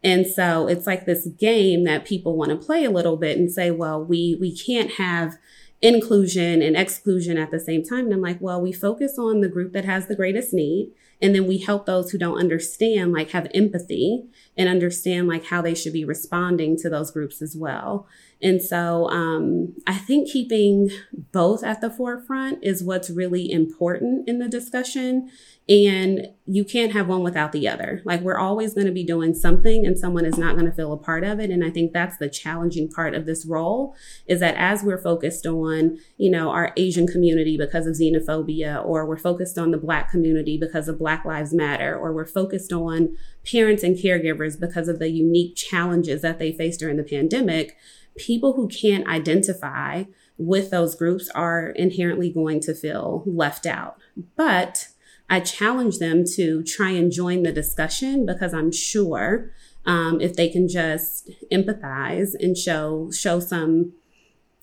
And 0.04 0.28
so 0.28 0.68
it's 0.68 0.86
like 0.86 1.06
this 1.06 1.28
game 1.28 1.84
that 1.86 2.06
people 2.06 2.38
want 2.38 2.52
to 2.52 2.56
play 2.56 2.86
a 2.86 2.92
little 2.92 3.18
bit 3.18 3.38
and 3.38 3.52
say, 3.52 3.72
well, 3.72 4.04
we, 4.04 4.38
we 4.40 4.56
can't 4.56 4.92
have 4.92 5.38
inclusion 5.82 6.62
and 6.62 6.76
exclusion 6.76 7.38
at 7.38 7.52
the 7.52 7.60
same 7.60 7.84
time. 7.84 8.06
And 8.06 8.14
I'm 8.14 8.22
like, 8.22 8.42
well, 8.42 8.62
we 8.62 8.72
focus 8.72 9.18
on 9.20 9.42
the 9.42 9.50
group 9.50 9.74
that 9.74 9.86
has 9.86 10.08
the 10.08 10.16
greatest 10.16 10.54
need. 10.54 10.92
And 11.22 11.34
then 11.34 11.48
we 11.48 11.58
help 11.60 11.86
those 11.86 12.12
who 12.12 12.18
don't 12.18 12.40
understand, 12.40 13.14
like 13.14 13.32
have 13.32 13.48
empathy 13.54 14.26
and 14.58 14.68
understand 14.68 15.28
like 15.28 15.46
how 15.46 15.62
they 15.62 15.76
should 15.76 15.94
be 15.94 16.06
responding 16.06 16.76
to 16.78 16.90
those 16.90 17.12
groups 17.12 17.42
as 17.42 17.56
well. 17.56 18.08
And 18.42 18.62
so 18.62 19.10
um, 19.10 19.74
I 19.88 19.96
think 19.96 20.30
keeping 20.30 20.90
both 21.32 21.64
at 21.64 21.82
the 21.82 21.90
forefront 21.90 22.64
is 22.64 22.84
what's 22.84 23.10
really 23.10 23.52
important 23.52 24.30
in 24.30 24.38
the 24.38 24.48
discussion. 24.48 25.30
And 25.70 26.28
you 26.46 26.64
can't 26.64 26.94
have 26.94 27.08
one 27.08 27.24
without 27.24 27.52
the 27.52 27.68
other. 27.68 28.02
Like 28.06 28.22
we're 28.22 28.38
always 28.38 28.74
going 28.74 28.88
to 28.88 28.94
be 28.94 29.04
doing 29.04 29.34
something 29.34 29.86
and 29.86 30.00
someone 30.00 30.24
is 30.24 30.38
not 30.38 30.56
going 30.56 30.70
to 30.70 30.72
feel 30.72 30.94
a 30.94 30.98
part 30.98 31.26
of 31.26 31.40
it. 31.40 31.50
And 31.50 31.66
I 31.66 31.70
think 31.72 31.92
that's 31.92 32.18
the 32.18 32.30
challenging 32.30 32.90
part 32.90 33.14
of 33.16 33.26
this 33.26 33.46
role 33.46 33.96
is 34.28 34.40
that 34.40 34.56
as 34.56 34.82
we're 34.84 35.02
focused 35.02 35.46
on, 35.46 35.98
you 36.18 36.32
know, 36.32 36.52
our 36.52 36.72
Asian 36.78 37.06
community 37.06 37.58
because 37.58 37.86
of 37.86 37.96
xenophobia, 37.96 38.86
or 38.86 39.06
we're 39.06 39.18
focused 39.18 39.58
on 39.58 39.72
the 39.72 39.78
Black 39.78 40.10
community 40.10 40.58
because 40.58 40.88
of 40.88 41.00
Black 41.00 41.26
Lives 41.26 41.54
Matter, 41.54 41.98
or 41.98 42.14
we're 42.14 42.26
focused 42.26 42.72
on 42.72 43.18
parents 43.50 43.84
and 43.84 43.98
caregivers 43.98 44.47
because 44.56 44.88
of 44.88 45.00
the 45.00 45.10
unique 45.10 45.56
challenges 45.56 46.22
that 46.22 46.40
they 46.40 46.52
face 46.52 46.78
during 46.78 46.98
the 46.98 47.04
pandemic, 47.04 47.76
people 48.16 48.54
who 48.54 48.68
can't 48.68 49.08
identify 49.08 50.04
with 50.38 50.70
those 50.70 50.96
groups 50.96 51.30
are 51.34 51.70
inherently 51.70 52.32
going 52.32 52.60
to 52.62 52.74
feel 52.74 53.24
left 53.26 53.66
out. 53.66 53.98
But 54.36 54.88
I 55.30 55.40
challenge 55.40 56.00
them 56.00 56.24
to 56.36 56.64
try 56.64 56.92
and 56.92 57.12
join 57.12 57.44
the 57.44 57.52
discussion 57.52 58.26
because 58.26 58.54
I'm 58.54 58.72
sure 58.72 59.52
um, 59.86 60.22
if 60.22 60.36
they 60.36 60.50
can 60.50 60.68
just 60.68 61.30
empathize 61.52 62.34
and 62.40 62.58
show 62.58 63.10
show 63.12 63.40
some 63.40 63.94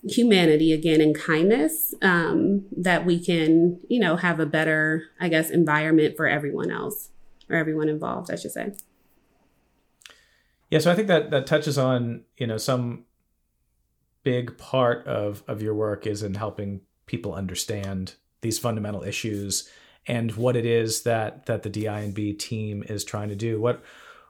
humanity 0.07 0.71
again 0.71 1.01
and 1.01 1.15
kindness, 1.17 1.95
um, 2.01 2.65
that 2.77 3.05
we 3.05 3.23
can 3.23 3.79
you 3.87 3.99
know 3.99 4.15
have 4.15 4.39
a 4.39 4.45
better 4.45 5.03
I 5.19 5.29
guess 5.29 5.49
environment 5.49 6.15
for 6.15 6.27
everyone 6.27 6.71
else 6.71 7.09
or 7.49 7.55
everyone 7.57 7.89
involved, 7.89 8.31
I 8.31 8.35
should 8.35 8.51
say. 8.51 8.73
Yeah, 10.69 10.79
so 10.79 10.91
I 10.91 10.95
think 10.95 11.07
that 11.07 11.31
that 11.31 11.47
touches 11.47 11.77
on 11.77 12.23
you 12.37 12.47
know 12.47 12.57
some 12.57 13.05
big 14.23 14.57
part 14.57 15.05
of 15.07 15.43
of 15.47 15.61
your 15.61 15.73
work 15.73 16.07
is 16.07 16.23
in 16.23 16.35
helping 16.35 16.81
people 17.05 17.33
understand 17.33 18.15
these 18.41 18.57
fundamental 18.59 19.03
issues 19.03 19.69
and 20.07 20.35
what 20.35 20.55
it 20.55 20.65
is 20.65 21.03
that 21.03 21.45
that 21.45 21.63
the 21.63 21.69
DINB 21.69 22.37
team 22.37 22.83
is 22.87 23.03
trying 23.03 23.29
to 23.29 23.35
do. 23.35 23.59
What 23.59 23.83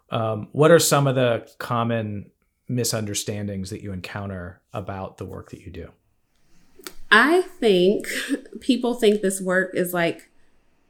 um, 0.10 0.50
what 0.52 0.72
are 0.72 0.80
some 0.80 1.08
of 1.08 1.16
the 1.16 1.50
common 1.58 2.32
misunderstandings 2.68 3.70
that 3.70 3.82
you 3.82 3.92
encounter 3.92 4.62
about 4.74 5.18
the 5.18 5.26
work 5.26 5.50
that 5.52 5.62
you 5.62 5.72
do? 5.72 5.92
I 7.12 7.42
think 7.42 8.08
people 8.60 8.96
think 8.96 9.22
this 9.22 9.42
work 9.42 9.72
is 9.74 9.94
like 9.94 10.30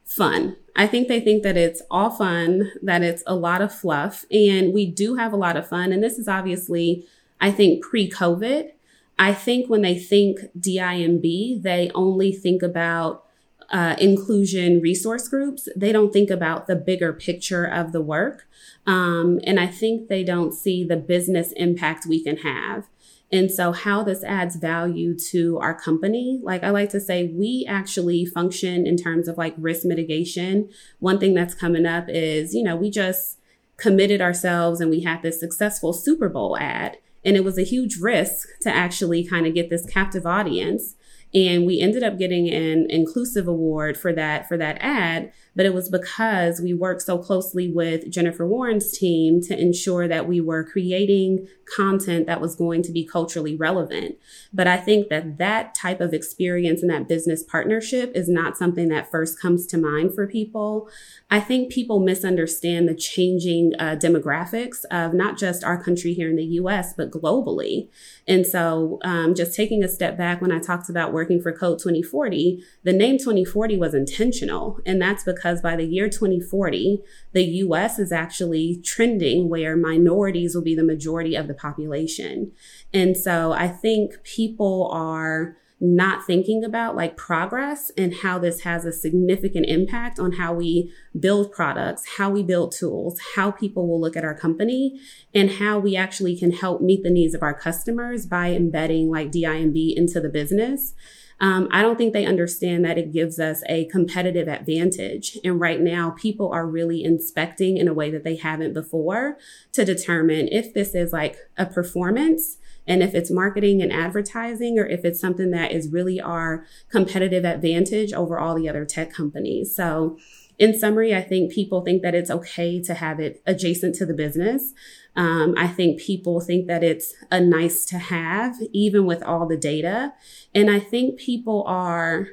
fun. 0.06 0.56
I 0.76 0.88
think 0.88 1.08
they 1.08 1.20
think 1.20 1.44
that 1.44 1.58
it's 1.58 1.82
all 1.90 2.10
fun, 2.10 2.72
that 2.82 3.02
it's 3.02 3.24
a 3.26 3.36
lot 3.36 3.62
of 3.62 3.74
fluff, 3.74 4.26
and 4.32 4.74
we 4.74 4.86
do 4.86 5.16
have 5.16 5.34
a 5.34 5.38
lot 5.38 5.58
of 5.58 5.68
fun. 5.68 5.92
And 5.92 6.04
this 6.04 6.18
is 6.20 6.28
obviously, 6.28 7.06
I 7.40 7.52
think, 7.52 7.84
pre 7.84 8.10
COVID. 8.10 8.72
I 9.18 9.34
think 9.34 9.70
when 9.70 9.82
they 9.82 9.98
think 9.98 10.40
DINB, 10.60 11.62
they 11.62 11.90
only 11.96 12.34
think 12.34 12.62
about 12.62 13.26
uh, 13.72 13.96
inclusion 14.00 14.82
resource 14.82 15.28
groups, 15.28 15.68
they 15.76 15.92
don't 15.92 16.14
think 16.14 16.30
about 16.30 16.68
the 16.68 16.76
bigger 16.76 17.14
picture 17.14 17.66
of 17.66 17.92
the 17.92 18.02
work. 18.02 18.48
Um, 18.86 19.40
and 19.44 19.60
I 19.60 19.68
think 19.68 20.08
they 20.08 20.24
don't 20.24 20.54
see 20.54 20.84
the 20.84 20.98
business 20.98 21.52
impact 21.54 22.06
we 22.06 22.24
can 22.24 22.38
have. 22.38 22.88
And 23.36 23.52
so, 23.52 23.74
how 23.74 24.02
this 24.02 24.24
adds 24.24 24.56
value 24.56 25.18
to 25.32 25.58
our 25.60 25.78
company, 25.78 26.40
like 26.42 26.64
I 26.64 26.70
like 26.70 26.90
to 26.92 27.02
say, 27.02 27.34
we 27.36 27.66
actually 27.68 28.26
function 28.26 28.88
in 28.88 28.96
terms 28.96 29.28
of 29.28 29.38
like 29.38 29.54
risk 29.58 29.86
mitigation. 29.86 30.70
One 31.00 31.20
thing 31.20 31.34
that's 31.34 31.54
coming 31.54 31.86
up 31.86 32.06
is, 32.08 32.54
you 32.54 32.64
know, 32.64 32.76
we 32.76 32.90
just 32.90 33.38
committed 33.78 34.22
ourselves 34.22 34.80
and 34.80 34.90
we 34.90 35.02
had 35.02 35.22
this 35.22 35.40
successful 35.40 35.92
Super 35.92 36.30
Bowl 36.30 36.58
ad. 36.58 36.98
And 37.26 37.36
it 37.36 37.44
was 37.44 37.58
a 37.58 37.64
huge 37.64 37.98
risk 37.98 38.48
to 38.62 38.74
actually 38.74 39.26
kind 39.28 39.46
of 39.46 39.54
get 39.54 39.70
this 39.70 39.86
captive 39.86 40.26
audience 40.26 40.96
and 41.36 41.66
we 41.66 41.82
ended 41.82 42.02
up 42.02 42.18
getting 42.18 42.50
an 42.50 42.88
inclusive 42.90 43.48
award 43.48 43.98
for 43.98 44.14
that 44.14 44.48
for 44.48 44.58
that 44.58 44.78
ad 44.80 45.32
but 45.56 45.66
it 45.66 45.74
was 45.74 45.90
because 45.90 46.60
we 46.60 46.74
worked 46.74 47.02
so 47.02 47.18
closely 47.18 47.72
with 47.72 48.10
Jennifer 48.12 48.46
Warren's 48.46 48.92
team 48.92 49.42
to 49.44 49.60
ensure 49.60 50.08
that 50.08 50.28
we 50.28 50.42
were 50.42 50.64
creating 50.64 51.48
content 51.76 52.28
that 52.28 52.42
was 52.42 52.56
going 52.56 52.84
to 52.84 52.92
be 52.92 53.06
culturally 53.06 53.56
relevant. 53.56 54.18
But 54.54 54.68
I 54.68 54.78
think 54.78 55.10
that 55.10 55.38
that 55.38 55.74
type 55.74 56.02
of 56.02 56.14
experience 56.14 56.82
and 56.82 56.92
that 56.92 57.08
business 57.08 57.44
partnership 57.44 58.12
is 58.14 58.28
not 58.28 58.58
something 58.58 58.90
that 58.90 59.10
first 59.10 59.40
comes 59.40 59.66
to 59.68 59.78
mind 59.78 60.14
for 60.14 60.28
people. 60.28 60.90
I 61.32 61.40
think 61.40 61.72
people 61.72 62.00
misunderstand 62.00 62.88
the 62.88 62.96
changing 62.96 63.74
uh, 63.80 63.96
demographics 63.96 64.84
of 64.92 65.14
not 65.14 65.38
just 65.38 65.64
our 65.64 65.82
country 65.82 66.14
here 66.14 66.30
in 66.30 66.36
the 66.36 66.44
US, 66.44 66.94
but 66.94 67.12
globally. 67.12 67.90
And 68.28 68.46
so, 68.46 69.00
um, 69.04 69.36
just 69.36 69.56
taking 69.56 69.84
a 69.84 69.88
step 69.88 70.18
back 70.18 70.42
when 70.42 70.52
I 70.52 70.60
talked 70.60 70.90
about 70.90 71.14
working 71.14 71.42
for 71.42 71.52
Code 71.52 71.80
2040, 71.80 72.64
the 72.84 72.94
name 72.94 73.18
2040 73.18 73.78
was 73.78 73.94
intentional. 73.94 74.80
And 74.86 75.02
that's 75.02 75.24
because 75.24 75.45
because 75.46 75.62
by 75.62 75.76
the 75.76 75.86
year 75.86 76.10
2040, 76.10 77.04
the 77.34 77.44
US 77.44 78.00
is 78.00 78.12
actually 78.12 78.82
trending 78.84 79.48
where 79.48 79.78
minorities 79.78 80.56
will 80.56 80.64
be 80.64 80.74
the 80.74 80.84
majority 80.84 81.36
of 81.36 81.48
the 81.48 81.54
population. 81.54 82.52
And 82.92 83.16
so 83.16 83.52
I 83.52 83.68
think 83.68 84.24
people 84.24 84.90
are 84.92 85.56
not 85.80 86.26
thinking 86.26 86.64
about 86.64 86.96
like 86.96 87.16
progress 87.16 87.92
and 87.96 88.12
how 88.24 88.40
this 88.40 88.62
has 88.62 88.86
a 88.86 88.92
significant 88.92 89.68
impact 89.68 90.18
on 90.18 90.32
how 90.32 90.52
we 90.52 90.92
build 91.20 91.52
products, 91.52 92.16
how 92.18 92.32
we 92.32 92.42
build 92.42 92.72
tools, 92.72 93.20
how 93.36 93.52
people 93.52 93.88
will 93.88 94.02
look 94.02 94.18
at 94.18 94.24
our 94.24 94.36
company, 94.36 95.00
and 95.32 95.52
how 95.52 95.78
we 95.78 95.96
actually 95.96 96.36
can 96.36 96.54
help 96.54 96.82
meet 96.82 97.04
the 97.04 97.12
needs 97.12 97.36
of 97.36 97.44
our 97.44 97.54
customers 97.54 98.26
by 98.26 98.52
embedding 98.52 99.12
like 99.12 99.32
DINB 99.32 99.96
into 99.96 100.20
the 100.20 100.30
business. 100.30 100.96
Um, 101.40 101.68
I 101.72 101.82
don't 101.82 101.98
think 101.98 102.14
they 102.14 102.26
understand 102.26 102.86
that 102.86 102.98
it 102.98 103.12
gives 103.12 103.40
us 103.40 103.62
a 103.68 103.86
competitive 103.86 104.48
advantage. 104.48 105.38
And 105.44 105.60
right 105.60 105.82
now, 105.82 106.12
people 106.12 106.50
are 106.52 106.66
really 106.66 107.04
inspecting 107.04 107.78
in 107.78 107.88
a 107.88 107.94
way 107.94 108.10
that 108.12 108.24
they 108.24 108.38
haven't 108.38 108.74
before 108.74 109.38
to 109.74 109.84
determine 109.84 110.48
if 110.50 110.74
this 110.74 110.96
is 110.96 111.12
like 111.12 111.38
a 111.58 111.66
performance 111.66 112.58
and 112.88 113.02
if 113.02 113.14
it's 113.14 113.32
marketing 113.32 113.82
and 113.82 113.92
advertising 113.92 114.80
or 114.80 114.86
if 114.86 115.04
it's 115.04 115.20
something 115.20 115.52
that 115.52 115.72
is 115.72 115.92
really 115.92 116.22
our 116.22 116.66
competitive 116.90 117.44
advantage 117.44 118.14
over 118.14 118.40
all 118.40 118.56
the 118.56 118.70
other 118.70 118.86
tech 118.86 119.12
companies. 119.12 119.76
So 119.76 120.18
in 120.58 120.78
summary, 120.78 121.14
I 121.14 121.22
think 121.22 121.52
people 121.52 121.82
think 121.82 122.02
that 122.02 122.16
it's 122.16 122.32
okay 122.32 122.82
to 122.82 122.94
have 122.94 123.20
it 123.20 123.42
adjacent 123.46 123.96
to 123.96 124.06
the 124.06 124.14
business. 124.14 124.74
Um, 125.16 125.54
I 125.58 125.68
think 125.68 126.00
people 126.00 126.42
think 126.42 126.68
that 126.68 126.84
it's 126.84 127.14
a 127.32 127.40
nice 127.40 127.86
to 127.88 127.98
have, 127.98 128.56
even 128.72 129.06
with 129.06 129.24
all 129.24 129.48
the 129.48 129.58
data. 129.58 130.14
And 130.54 130.70
I 130.70 130.80
think 130.80 131.20
people 131.20 131.64
are 131.68 132.28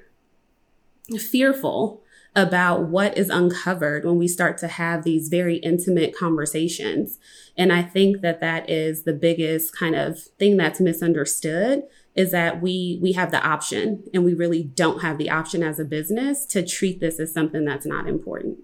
fearful 1.18 2.02
about 2.34 2.88
what 2.88 3.16
is 3.18 3.28
uncovered 3.28 4.04
when 4.04 4.16
we 4.16 4.26
start 4.26 4.56
to 4.58 4.66
have 4.66 5.04
these 5.04 5.28
very 5.28 5.56
intimate 5.56 6.16
conversations. 6.16 7.18
And 7.56 7.72
I 7.72 7.82
think 7.82 8.22
that 8.22 8.40
that 8.40 8.70
is 8.70 9.02
the 9.02 9.12
biggest 9.12 9.76
kind 9.76 9.94
of 9.94 10.18
thing 10.38 10.56
that's 10.56 10.80
misunderstood 10.80 11.82
is 12.14 12.30
that 12.30 12.60
we 12.60 12.98
we 13.00 13.12
have 13.12 13.30
the 13.30 13.42
option 13.42 14.04
and 14.12 14.24
we 14.24 14.34
really 14.34 14.62
don't 14.62 15.00
have 15.00 15.18
the 15.18 15.30
option 15.30 15.62
as 15.62 15.78
a 15.78 15.84
business 15.84 16.44
to 16.46 16.64
treat 16.64 17.00
this 17.00 17.18
as 17.18 17.32
something 17.32 17.64
that's 17.64 17.86
not 17.86 18.08
important. 18.08 18.58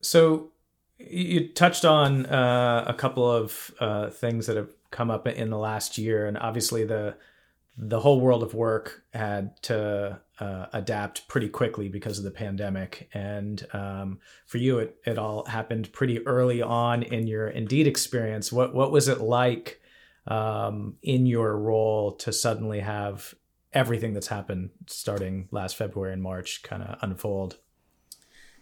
So 0.00 0.52
you 0.98 1.48
touched 1.48 1.84
on 1.84 2.26
uh, 2.26 2.84
a 2.86 2.94
couple 2.94 3.30
of 3.30 3.74
uh, 3.80 4.10
things 4.10 4.46
that 4.46 4.56
have 4.56 4.70
come 4.90 5.10
up 5.10 5.26
in 5.26 5.50
the 5.50 5.58
last 5.58 5.98
year, 5.98 6.26
and 6.26 6.38
obviously 6.38 6.84
the 6.84 7.16
the 7.76 7.98
whole 7.98 8.20
world 8.20 8.42
of 8.42 8.54
work 8.54 9.02
had 9.12 9.60
to 9.62 10.20
uh, 10.38 10.66
adapt 10.72 11.26
pretty 11.26 11.48
quickly 11.48 11.88
because 11.88 12.18
of 12.18 12.24
the 12.24 12.30
pandemic. 12.30 13.08
And 13.12 13.66
um, 13.72 14.20
for 14.46 14.58
you, 14.58 14.78
it, 14.78 14.96
it 15.04 15.18
all 15.18 15.44
happened 15.44 15.92
pretty 15.92 16.24
early 16.24 16.62
on 16.62 17.02
in 17.02 17.26
your 17.26 17.48
Indeed 17.48 17.86
experience. 17.86 18.52
What 18.52 18.74
what 18.74 18.92
was 18.92 19.08
it 19.08 19.20
like 19.20 19.80
um, 20.26 20.96
in 21.02 21.26
your 21.26 21.56
role 21.56 22.12
to 22.12 22.32
suddenly 22.32 22.80
have 22.80 23.34
everything 23.72 24.14
that's 24.14 24.28
happened 24.28 24.70
starting 24.86 25.48
last 25.50 25.76
February 25.76 26.12
and 26.12 26.22
March 26.22 26.62
kind 26.62 26.82
of 26.82 26.98
unfold? 27.02 27.58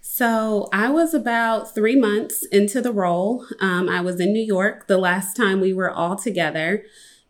So 0.01 0.69
I 0.73 0.91
was 0.91 1.15
about 1.15 1.75
three 1.75 1.95
months 1.95 2.45
into 2.47 2.81
the 2.81 2.93
role. 2.93 3.47
Um, 3.61 3.89
I 3.89 4.01
was 4.01 4.19
in 4.19 4.33
New 4.33 4.43
York 4.43 4.89
the 4.89 4.99
last 4.99 5.37
time 5.37 5.61
we 5.61 5.73
were 5.73 5.91
all 5.91 6.17
together. 6.17 6.85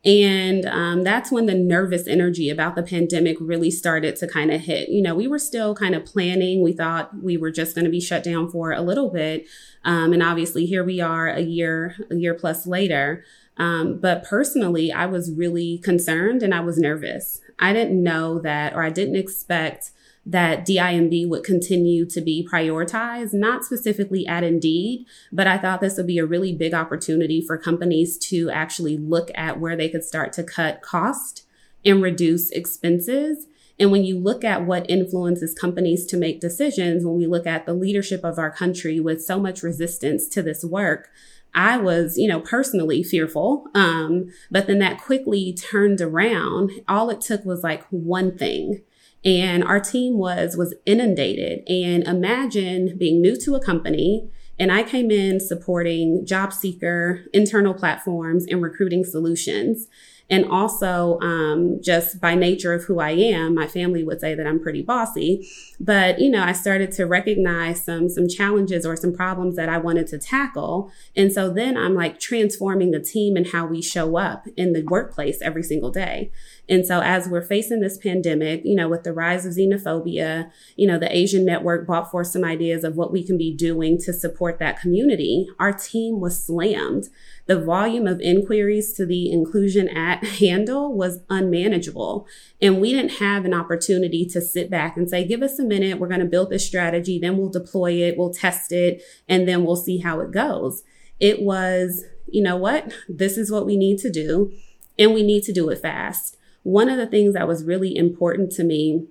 And 0.05 0.67
um, 0.67 1.05
that's 1.05 1.31
when 1.31 1.47
the 1.47 1.55
nervous 1.55 2.09
energy 2.09 2.51
about 2.51 2.75
the 2.75 2.83
pandemic 2.83 3.37
really 3.41 3.71
started 3.71 4.17
to 4.17 4.27
kind 4.27 4.51
of 4.51 4.63
hit. 4.63 4.89
You 4.89 5.01
know, 5.01 5.15
we 5.15 5.29
were 5.29 5.39
still 5.39 5.75
kind 5.75 5.95
of 5.95 6.05
planning. 6.05 6.63
We 6.63 6.73
thought 6.73 7.23
we 7.23 7.37
were 7.37 7.53
just 7.53 7.77
going 7.77 7.85
to 7.85 7.91
be 7.91 8.01
shut 8.01 8.25
down 8.25 8.51
for 8.51 8.73
a 8.73 8.81
little 8.81 9.11
bit. 9.11 9.47
Um, 9.85 10.13
and 10.13 10.23
obviously, 10.23 10.67
here 10.67 10.83
we 10.83 11.01
are 11.01 11.29
a 11.29 11.41
year, 11.41 11.95
a 12.11 12.17
year 12.17 12.35
plus 12.35 12.67
later. 12.67 13.23
Um, 13.57 13.99
but 13.99 14.25
personally, 14.25 14.91
I 14.93 15.07
was 15.07 15.33
really 15.33 15.79
concerned 15.79 16.43
and 16.43 16.55
I 16.55 16.61
was 16.61 16.79
nervous. 16.79 17.41
I 17.59 17.73
didn't 17.73 18.03
know 18.03 18.39
that, 18.41 18.75
or 18.75 18.83
I 18.83 18.91
didn't 18.91 19.17
expect 19.17 19.91
that 20.25 20.65
DIMB 20.65 21.29
would 21.29 21.43
continue 21.43 22.07
to 22.07 22.21
be 22.21 22.47
prioritized, 22.51 23.35
not 23.35 23.65
specifically 23.65 24.27
at 24.27 24.45
Indeed, 24.45 25.05
but 25.33 25.47
I 25.47 25.59
thought 25.59 25.81
this 25.81 25.97
would 25.97 26.07
be 26.07 26.19
a 26.19 26.27
really 26.27 26.55
big 26.55 26.75
opportunity 26.75 27.41
for 27.45 27.59
companies 27.59 28.19
to 28.29 28.49
actually 28.51 28.97
look 28.97 29.31
at 29.35 29.59
where 29.59 29.77
they 29.77 29.89
could 29.89 30.05
start 30.05 30.33
to 30.35 30.45
cut 30.45 30.81
cost 30.81 31.45
and 31.85 32.03
reduce 32.03 32.51
expenses. 32.51 33.47
And 33.81 33.91
when 33.91 34.05
you 34.05 34.17
look 34.17 34.45
at 34.45 34.65
what 34.65 34.89
influences 34.89 35.55
companies 35.55 36.07
to 36.07 36.17
make 36.17 36.41
decisions, 36.41 37.05
when 37.05 37.17
we 37.17 37.27
look 37.27 37.47
at 37.47 37.67
the 37.67 37.75
leadership 37.75 38.23
of 38.23 38.39
our 38.39 38.51
country 38.51 39.01
with 39.01 39.25
so 39.25 39.41
much 39.41 39.63
resistance 39.65 40.29
to 40.29 40.43
this 40.43 40.65
work, 40.65 41.11
I 41.55 41.77
was, 41.77 42.17
you 42.17 42.29
know, 42.29 42.41
personally 42.41 43.03
fearful. 43.03 43.67
Um, 43.75 44.31
but 44.51 44.67
then 44.67 44.79
that 44.79 45.01
quickly 45.01 45.53
turned 45.53 46.01
around. 46.01 46.71
All 46.89 47.11
it 47.11 47.21
took 47.21 47.45
was 47.45 47.63
like 47.63 47.85
one 47.91 48.37
thing 48.37 48.83
and 49.25 49.63
our 49.63 49.81
team 49.81 50.19
was 50.19 50.57
was 50.57 50.75
inundated 50.85 51.63
and 51.69 52.05
imagine 52.05 52.97
being 52.99 53.21
new 53.21 53.37
to 53.37 53.55
a 53.55 53.65
company 53.65 54.29
and 54.59 54.71
I 54.71 54.83
came 54.83 55.11
in 55.11 55.41
supporting 55.41 56.27
job 56.27 56.53
seeker 56.53 57.25
internal 57.33 57.75
platforms 57.75 58.47
and 58.47 58.63
recruiting 58.63 59.05
solutions 59.05 59.89
and 60.31 60.47
also, 60.47 61.19
um, 61.21 61.81
just 61.83 62.21
by 62.21 62.35
nature 62.35 62.73
of 62.73 62.85
who 62.85 63.01
I 63.01 63.11
am, 63.11 63.55
my 63.55 63.67
family 63.67 64.03
would 64.03 64.21
say 64.21 64.35
that 64.35 64.47
I'm 64.47 64.61
pretty 64.61 64.83
bossy. 64.83 65.49
But, 65.79 66.21
you 66.21 66.31
know, 66.31 66.43
I 66.43 66.53
started 66.53 66.93
to 66.93 67.05
recognize 67.05 67.85
some, 67.85 68.09
some 68.09 68.29
challenges 68.29 68.87
or 68.87 68.97
some 68.97 69.13
problems 69.13 69.57
that 69.57 69.69
I 69.69 69.79
wanted 69.79 70.07
to 70.09 70.19
tackle. 70.19 70.91
And 71.17 71.33
so 71.33 71.53
then 71.53 71.77
I'm 71.77 71.95
like 71.95 72.19
transforming 72.19 72.93
the 72.93 73.01
team 73.01 73.37
and 73.37 73.47
how 73.47 73.67
we 73.67 73.83
show 73.83 74.17
up 74.17 74.47
in 74.57 74.73
the 74.73 74.83
workplace 74.83 75.43
every 75.43 75.63
single 75.63 75.91
day. 75.91 76.31
And 76.69 76.87
so 76.87 77.01
as 77.01 77.29
we're 77.29 77.43
facing 77.43 77.81
this 77.81 77.99
pandemic, 77.99 78.63
you 78.65 78.77
know, 78.77 78.89
with 78.89 79.03
the 79.03 79.13
rise 79.13 79.45
of 79.45 79.55
xenophobia, 79.55 80.51
you 80.77 80.87
know, 80.87 80.99
the 80.99 81.15
Asian 81.15 81.45
network 81.45 81.87
brought 81.87 82.11
forth 82.11 82.29
some 82.29 82.45
ideas 82.45 82.85
of 82.85 82.97
what 82.97 83.13
we 83.13 83.25
can 83.25 83.37
be 83.37 83.55
doing 83.55 83.99
to 83.99 84.13
support 84.13 84.59
that 84.59 84.81
community. 84.81 85.49
Our 85.59 85.73
team 85.73 86.21
was 86.21 86.45
slammed 86.45 87.09
the 87.47 87.61
volume 87.61 88.07
of 88.07 88.21
inquiries 88.21 88.93
to 88.95 89.05
the 89.05 89.31
inclusion 89.31 89.89
at 89.89 90.25
handle 90.39 90.95
was 90.95 91.21
unmanageable. 91.29 92.27
And 92.61 92.81
we 92.81 92.93
didn't 92.93 93.19
have 93.19 93.45
an 93.45 93.55
opportunity 93.55 94.25
to 94.27 94.41
sit 94.41 94.71
back 94.71 94.97
and 94.97 95.09
say, 95.09 95.27
give 95.27 95.43
us 95.43 95.59
a 95.59 95.65
minute. 95.65 95.99
We're 95.99 96.09
going 96.09 96.21
to 96.21 96.27
build 96.27 96.51
this 96.51 96.67
strategy. 96.67 97.19
Then 97.19 97.37
we'll 97.37 97.51
deploy 97.51 97.95
it. 97.95 98.17
We'll 98.17 98.33
test 98.33 98.73
it 98.73 99.03
and 99.29 99.49
then 99.49 99.65
we'll 99.65 99.77
see 99.77 99.99
how 99.99 100.21
it 100.21 100.31
goes. 100.31 100.83
It 101.19 101.43
was, 101.43 102.05
you 102.29 102.43
know 102.43 102.57
what? 102.57 102.93
This 103.09 103.37
is 103.37 103.51
what 103.51 103.67
we 103.67 103.77
need 103.77 103.99
to 103.99 104.11
do 104.11 104.53
and 104.99 105.13
we 105.13 105.23
need 105.23 105.43
to 105.45 105.53
do 105.53 105.69
it 105.71 105.81
fast. 105.81 106.37
One 106.63 106.89
of 106.89 106.97
the 106.97 107.07
things 107.07 107.35
that 107.35 107.49
was 107.49 107.65
really 107.65 107.97
important 107.97 108.53
to 108.53 108.65
me 108.65 109.07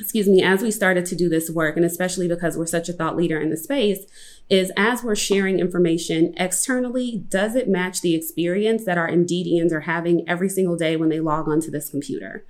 excuse 0.00 0.26
me, 0.26 0.42
as 0.42 0.62
we 0.62 0.70
started 0.70 1.04
to 1.06 1.14
do 1.14 1.28
this 1.28 1.50
work, 1.50 1.76
and 1.76 1.84
especially 1.84 2.26
because 2.26 2.56
we're 2.56 2.66
such 2.66 2.88
a 2.88 2.92
thought 2.92 3.16
leader 3.16 3.38
in 3.38 3.50
the 3.50 3.56
space, 3.56 4.06
is 4.48 4.72
as 4.76 5.04
we're 5.04 5.14
sharing 5.14 5.60
information 5.60 6.32
externally, 6.36 7.22
does 7.28 7.54
it 7.54 7.68
match 7.68 8.00
the 8.00 8.14
experience 8.14 8.84
that 8.86 8.98
our 8.98 9.08
Indeedians 9.08 9.72
are 9.72 9.80
having 9.80 10.26
every 10.28 10.48
single 10.48 10.76
day 10.76 10.96
when 10.96 11.10
they 11.10 11.20
log 11.20 11.48
onto 11.48 11.70
this 11.70 11.90
computer? 11.90 12.44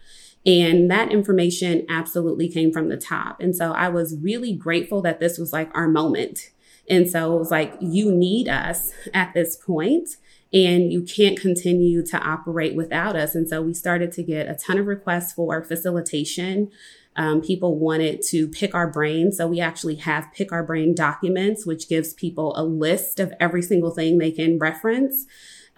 And 0.47 0.91
that 0.91 1.13
information 1.13 1.85
absolutely 1.89 2.49
came 2.49 2.73
from 2.73 2.89
the 2.89 2.97
top. 2.97 3.41
And 3.41 3.55
so 3.55 3.73
I 3.73 3.89
was 3.89 4.17
really 4.17 4.55
grateful 4.55 5.03
that 5.03 5.21
this 5.21 5.37
was 5.37 5.53
like 5.53 5.71
our 5.75 5.89
moment. 5.89 6.51
And 6.89 7.11
so 7.11 7.35
it 7.35 7.39
was 7.39 7.51
like, 7.51 7.75
you 7.81 8.11
need 8.11 8.49
us 8.49 8.93
at 9.13 9.35
this 9.35 9.57
point 9.57 10.11
and 10.53 10.93
you 10.93 11.03
can't 11.03 11.39
continue 11.39 12.05
to 12.07 12.19
operate 12.19 12.75
without 12.75 13.17
us. 13.17 13.35
And 13.35 13.49
so 13.49 13.63
we 13.63 13.75
started 13.75 14.11
to 14.13 14.23
get 14.23 14.49
a 14.49 14.55
ton 14.55 14.79
of 14.79 14.87
requests 14.87 15.33
for 15.33 15.63
facilitation 15.63 16.71
um, 17.17 17.41
people 17.41 17.79
wanted 17.79 18.23
to 18.29 18.49
pick 18.49 18.75
our 18.75 18.91
brain. 18.91 19.33
So 19.33 19.47
we 19.47 19.61
actually 19.61 19.97
have 19.97 20.33
pick 20.33 20.53
our 20.53 20.63
brain 20.63 20.95
documents, 20.95 21.67
which 21.67 21.89
gives 21.89 22.15
people 22.15 22.55
a 22.57 22.65
list 22.65 23.19
of 23.19 23.33
every 23.41 23.63
single 23.63 23.91
thing 23.91 24.19
they 24.19 24.31
can 24.31 24.59
reference. 24.59 25.27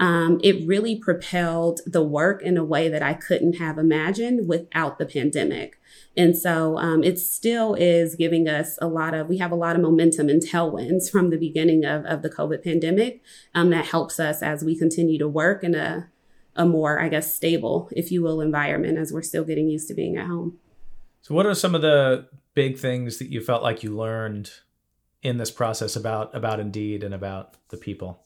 Um, 0.03 0.41
it 0.43 0.67
really 0.67 0.97
propelled 0.97 1.81
the 1.87 2.03
work 2.03 2.43
in 2.43 2.57
a 2.57 2.65
way 2.65 2.89
that 2.89 3.05
I 3.05 3.15
couldn't 3.15 3.59
have 3.59 3.79
imagined 3.79 4.49
without 4.49 4.99
the 4.99 5.07
pandemic. 5.07 5.81
And 6.17 6.37
so 6.37 6.77
um, 6.77 7.05
it 7.05 7.21
still 7.21 7.75
is 7.75 8.17
giving 8.17 8.49
us 8.49 8.77
a 8.83 8.89
lot 8.89 9.15
of, 9.15 9.29
we 9.29 9.39
have 9.39 9.53
a 9.53 9.55
lot 9.55 9.77
of 9.77 9.83
momentum 9.83 10.29
and 10.29 10.43
tailwinds 10.43 11.09
from 11.09 11.31
the 11.31 11.37
beginning 11.37 11.85
of, 11.85 12.05
of 12.05 12.23
the 12.23 12.31
COVID 12.31 12.65
pandemic 12.65 13.23
um, 13.55 13.71
that 13.71 13.87
helps 13.87 14.19
us 14.19 14.43
as 14.43 14.65
we 14.65 14.77
continue 14.77 15.21
to 15.21 15.29
work 15.29 15.63
in 15.63 15.77
a, 15.77 16.11
a 16.57 16.67
more, 16.67 17.01
I 17.01 17.09
guess, 17.09 17.33
stable, 17.33 17.89
if 17.93 18.11
you 18.11 18.25
will, 18.25 18.41
environment 18.41 18.99
as 18.99 19.13
we're 19.13 19.23
still 19.23 19.45
getting 19.45 19.69
used 19.69 19.87
to 19.87 19.95
being 19.95 20.17
at 20.17 20.27
home. 20.27 20.59
So, 21.21 21.33
what 21.33 21.47
are 21.47 21.55
some 21.55 21.77
of 21.77 21.83
the 21.83 22.27
big 22.55 22.77
things 22.77 23.19
that 23.19 23.31
you 23.31 23.41
felt 23.41 23.63
like 23.63 23.85
you 23.85 23.97
learned 23.97 24.51
in 25.23 25.39
this 25.39 25.53
process 25.53 25.95
about 25.95 26.35
about 26.35 26.59
Indeed 26.59 27.05
and 27.05 27.15
about 27.15 27.57
the 27.69 27.77
people? 27.77 28.25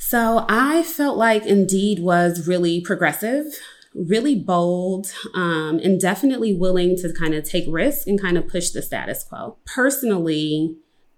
So, 0.00 0.46
I 0.48 0.84
felt 0.84 1.18
like 1.18 1.44
Indeed 1.44 1.98
was 1.98 2.46
really 2.46 2.80
progressive, 2.80 3.46
really 3.94 4.36
bold, 4.36 5.08
um, 5.34 5.80
and 5.82 6.00
definitely 6.00 6.54
willing 6.54 6.96
to 6.98 7.12
kind 7.12 7.34
of 7.34 7.42
take 7.42 7.64
risks 7.68 8.06
and 8.06 8.20
kind 8.20 8.38
of 8.38 8.46
push 8.46 8.70
the 8.70 8.80
status 8.80 9.24
quo. 9.24 9.58
Personally, 9.66 10.76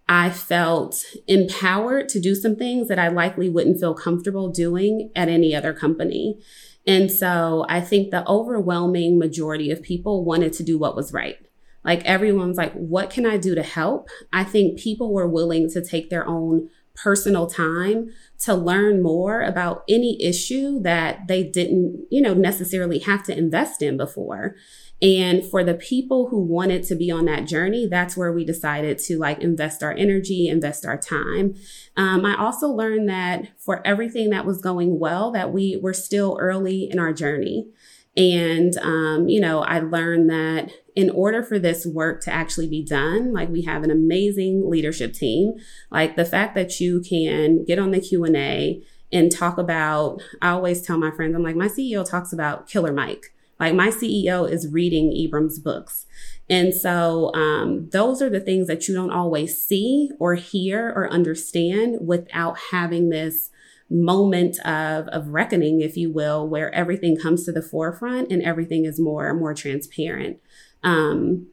I 0.08 0.30
felt 0.30 1.04
empowered 1.28 2.08
to 2.08 2.20
do 2.20 2.34
some 2.34 2.56
things 2.56 2.88
that 2.88 2.98
I 2.98 3.08
likely 3.08 3.50
wouldn't 3.50 3.78
feel 3.78 3.94
comfortable 3.94 4.48
doing 4.48 5.10
at 5.14 5.28
any 5.28 5.54
other 5.54 5.74
company. 5.74 6.40
And 6.86 7.12
so 7.12 7.66
I 7.68 7.80
think 7.80 8.10
the 8.10 8.26
overwhelming 8.26 9.18
majority 9.18 9.70
of 9.70 9.82
people 9.82 10.24
wanted 10.24 10.54
to 10.54 10.62
do 10.62 10.78
what 10.78 10.96
was 10.96 11.12
right. 11.12 11.36
Like 11.84 12.04
everyone's 12.04 12.56
like, 12.56 12.72
what 12.72 13.10
can 13.10 13.24
I 13.24 13.36
do 13.36 13.54
to 13.54 13.62
help? 13.62 14.08
I 14.32 14.42
think 14.42 14.80
people 14.80 15.12
were 15.12 15.28
willing 15.28 15.70
to 15.70 15.84
take 15.84 16.10
their 16.10 16.26
own 16.26 16.70
personal 17.02 17.46
time 17.46 18.10
to 18.40 18.54
learn 18.54 19.02
more 19.02 19.42
about 19.42 19.84
any 19.88 20.20
issue 20.22 20.80
that 20.80 21.28
they 21.28 21.42
didn't, 21.42 22.06
you 22.10 22.22
know, 22.22 22.34
necessarily 22.34 22.98
have 23.00 23.22
to 23.22 23.36
invest 23.36 23.82
in 23.82 23.96
before. 23.96 24.56
And 25.02 25.44
for 25.44 25.64
the 25.64 25.74
people 25.74 26.28
who 26.28 26.42
wanted 26.42 26.82
to 26.84 26.94
be 26.94 27.10
on 27.10 27.24
that 27.24 27.46
journey, 27.46 27.86
that's 27.86 28.16
where 28.16 28.32
we 28.32 28.44
decided 28.44 28.98
to 28.98 29.18
like 29.18 29.40
invest 29.40 29.82
our 29.82 29.92
energy, 29.92 30.48
invest 30.48 30.84
our 30.84 30.98
time. 30.98 31.54
Um, 31.96 32.26
I 32.26 32.36
also 32.36 32.68
learned 32.68 33.08
that 33.08 33.48
for 33.58 33.86
everything 33.86 34.30
that 34.30 34.44
was 34.44 34.60
going 34.60 34.98
well, 34.98 35.30
that 35.32 35.52
we 35.52 35.78
were 35.82 35.94
still 35.94 36.36
early 36.38 36.90
in 36.90 36.98
our 36.98 37.14
journey. 37.14 37.68
And, 38.16 38.76
um, 38.78 39.28
you 39.28 39.40
know, 39.40 39.60
I 39.60 39.78
learned 39.78 40.28
that 40.30 40.70
in 41.00 41.08
order 41.08 41.42
for 41.42 41.58
this 41.58 41.86
work 41.86 42.20
to 42.20 42.30
actually 42.30 42.68
be 42.68 42.84
done, 42.84 43.32
like 43.32 43.48
we 43.48 43.62
have 43.62 43.82
an 43.82 43.90
amazing 43.90 44.68
leadership 44.68 45.14
team, 45.14 45.54
like 45.90 46.14
the 46.14 46.26
fact 46.26 46.54
that 46.54 46.78
you 46.78 47.00
can 47.00 47.64
get 47.64 47.78
on 47.78 47.90
the 47.90 48.00
Q&A 48.00 48.82
and 49.10 49.32
talk 49.32 49.56
about, 49.56 50.20
I 50.42 50.50
always 50.50 50.82
tell 50.82 50.98
my 50.98 51.10
friends, 51.10 51.34
I'm 51.34 51.42
like, 51.42 51.56
my 51.56 51.68
CEO 51.68 52.04
talks 52.04 52.34
about 52.34 52.68
Killer 52.68 52.92
Mike. 52.92 53.32
Like 53.58 53.74
my 53.74 53.88
CEO 53.88 54.46
is 54.46 54.70
reading 54.70 55.10
Ibram's 55.10 55.58
books. 55.58 56.04
And 56.50 56.74
so 56.74 57.32
um, 57.34 57.88
those 57.88 58.20
are 58.20 58.28
the 58.28 58.40
things 58.40 58.66
that 58.66 58.86
you 58.86 58.94
don't 58.94 59.10
always 59.10 59.58
see 59.58 60.10
or 60.18 60.34
hear 60.34 60.92
or 60.94 61.10
understand 61.10 62.06
without 62.06 62.58
having 62.72 63.08
this 63.08 63.48
moment 63.88 64.58
of, 64.66 65.08
of 65.08 65.28
reckoning, 65.28 65.80
if 65.80 65.96
you 65.96 66.12
will, 66.12 66.46
where 66.46 66.72
everything 66.74 67.16
comes 67.16 67.44
to 67.44 67.52
the 67.52 67.62
forefront 67.62 68.30
and 68.30 68.42
everything 68.42 68.84
is 68.84 69.00
more 69.00 69.32
more 69.34 69.54
transparent. 69.54 70.38
Um, 70.82 71.48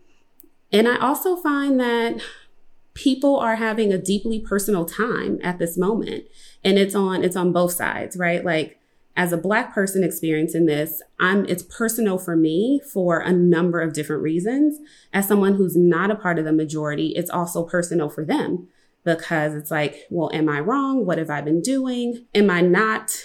and 0.71 0.87
I 0.87 0.97
also 0.97 1.35
find 1.35 1.79
that 1.79 2.21
people 2.93 3.37
are 3.37 3.55
having 3.55 3.93
a 3.93 3.97
deeply 3.97 4.39
personal 4.39 4.85
time 4.85 5.39
at 5.43 5.59
this 5.59 5.77
moment 5.77 6.25
and 6.63 6.79
it's 6.79 6.95
on 6.95 7.23
it's 7.23 7.35
on 7.35 7.53
both 7.53 7.71
sides 7.71 8.17
right 8.17 8.43
like 8.43 8.79
as 9.15 9.31
a 9.31 9.37
black 9.37 9.71
person 9.71 10.03
experiencing 10.03 10.65
this 10.65 11.03
i'm 11.19 11.45
it's 11.45 11.61
personal 11.61 12.17
for 12.17 12.35
me 12.35 12.81
for 12.91 13.19
a 13.19 13.31
number 13.31 13.79
of 13.79 13.93
different 13.93 14.23
reasons 14.23 14.79
as 15.13 15.27
someone 15.27 15.53
who's 15.53 15.77
not 15.77 16.09
a 16.09 16.15
part 16.15 16.39
of 16.39 16.45
the 16.45 16.51
majority 16.51 17.09
it's 17.09 17.29
also 17.29 17.63
personal 17.63 18.09
for 18.09 18.25
them 18.25 18.67
because 19.07 19.53
it's 19.53 19.71
like, 19.71 20.05
well, 20.09 20.29
am 20.33 20.49
I 20.49 20.59
wrong? 20.59 21.05
What 21.05 21.17
have 21.17 21.29
I 21.29 21.39
been 21.39 21.61
doing? 21.61 22.25
Am 22.35 22.49
I 22.49 22.59
not, 22.59 23.17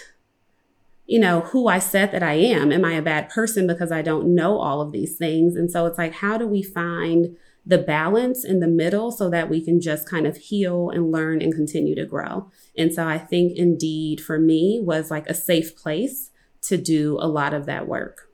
you 1.05 1.19
know, 1.19 1.41
who 1.41 1.67
I 1.67 1.79
said 1.79 2.11
that 2.11 2.23
I 2.23 2.33
am? 2.33 2.71
Am 2.71 2.85
I 2.85 2.93
a 2.93 3.01
bad 3.01 3.29
person 3.29 3.67
because 3.67 3.91
I 3.91 4.01
don't 4.01 4.33
know 4.33 4.59
all 4.59 4.81
of 4.81 4.91
these 4.91 5.17
things? 5.17 5.55
And 5.55 5.69
so 5.69 5.85
it's 5.85 5.97
like, 5.97 6.13
how 6.13 6.37
do 6.37 6.47
we 6.47 6.63
find 6.63 7.35
the 7.65 7.77
balance 7.77 8.43
in 8.43 8.59
the 8.59 8.67
middle 8.67 9.11
so 9.11 9.29
that 9.29 9.49
we 9.49 9.63
can 9.63 9.81
just 9.81 10.09
kind 10.09 10.25
of 10.25 10.37
heal 10.37 10.89
and 10.89 11.11
learn 11.11 11.41
and 11.41 11.53
continue 11.53 11.95
to 11.95 12.05
grow? 12.05 12.49
And 12.77 12.93
so 12.93 13.05
I 13.05 13.17
think 13.17 13.57
Indeed 13.57 14.21
for 14.21 14.39
me 14.39 14.79
was 14.81 15.11
like 15.11 15.27
a 15.27 15.33
safe 15.33 15.75
place 15.75 16.31
to 16.61 16.77
do 16.77 17.17
a 17.19 17.27
lot 17.27 17.53
of 17.53 17.65
that 17.65 17.87
work. 17.87 18.29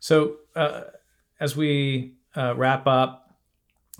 So, 0.00 0.36
uh, 0.56 0.82
as 1.40 1.56
we 1.56 2.14
uh, 2.34 2.54
wrap 2.56 2.86
up, 2.86 3.34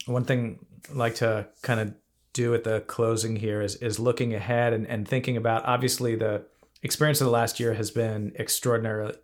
one 0.06 0.24
thing 0.24 0.58
I 0.90 0.96
like 0.96 1.16
to 1.16 1.48
kind 1.62 1.80
of 1.80 1.94
do 2.38 2.54
at 2.54 2.62
the 2.62 2.80
closing 2.82 3.36
here 3.36 3.60
is 3.60 3.74
is 3.76 3.98
looking 3.98 4.32
ahead 4.32 4.72
and, 4.72 4.86
and 4.86 5.06
thinking 5.06 5.36
about 5.36 5.64
obviously 5.64 6.14
the 6.14 6.44
experience 6.82 7.20
of 7.20 7.24
the 7.24 7.32
last 7.32 7.58
year 7.58 7.74
has 7.74 7.90
been 7.90 8.32
extraordinarily 8.38 9.14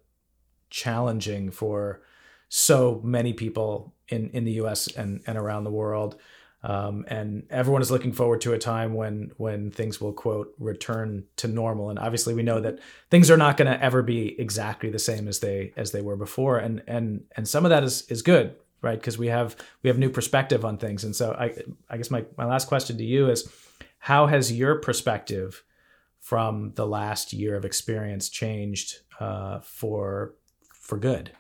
challenging 0.68 1.50
for 1.52 2.02
so 2.48 3.00
many 3.04 3.32
people 3.32 3.94
in, 4.08 4.30
in 4.30 4.44
the 4.44 4.52
US 4.62 4.88
and, 4.88 5.22
and 5.26 5.38
around 5.38 5.62
the 5.62 5.70
world. 5.70 6.16
Um, 6.64 7.04
and 7.08 7.46
everyone 7.50 7.82
is 7.82 7.90
looking 7.90 8.12
forward 8.12 8.40
to 8.40 8.52
a 8.54 8.58
time 8.58 8.94
when 8.94 9.30
when 9.36 9.70
things 9.70 10.00
will 10.00 10.12
quote 10.12 10.52
return 10.58 11.24
to 11.36 11.46
normal. 11.46 11.90
And 11.90 11.98
obviously 11.98 12.34
we 12.34 12.42
know 12.42 12.58
that 12.60 12.80
things 13.10 13.30
are 13.30 13.36
not 13.36 13.56
going 13.56 13.70
to 13.70 13.80
ever 13.80 14.02
be 14.02 14.34
exactly 14.40 14.90
the 14.90 14.98
same 14.98 15.28
as 15.28 15.38
they 15.38 15.72
as 15.76 15.92
they 15.92 16.00
were 16.00 16.16
before. 16.16 16.58
And 16.58 16.82
and 16.88 17.24
and 17.36 17.46
some 17.46 17.64
of 17.64 17.70
that 17.70 17.84
is 17.84 18.02
is 18.10 18.22
good 18.22 18.56
right? 18.84 18.98
Because 18.98 19.18
we 19.18 19.28
have 19.28 19.56
we 19.82 19.88
have 19.88 19.98
new 19.98 20.10
perspective 20.10 20.64
on 20.64 20.76
things. 20.78 21.02
And 21.02 21.16
so 21.16 21.32
I 21.32 21.54
I 21.90 21.96
guess 21.96 22.10
my, 22.10 22.24
my 22.36 22.44
last 22.44 22.68
question 22.68 22.96
to 22.98 23.04
you 23.04 23.28
is 23.30 23.50
how 23.98 24.26
has 24.26 24.52
your 24.52 24.78
perspective 24.78 25.64
from 26.20 26.72
the 26.74 26.86
last 26.86 27.32
year 27.32 27.56
of 27.56 27.64
experience 27.64 28.28
changed 28.28 29.00
uh, 29.18 29.60
for 29.60 30.34
for 30.72 30.98
good? 30.98 31.32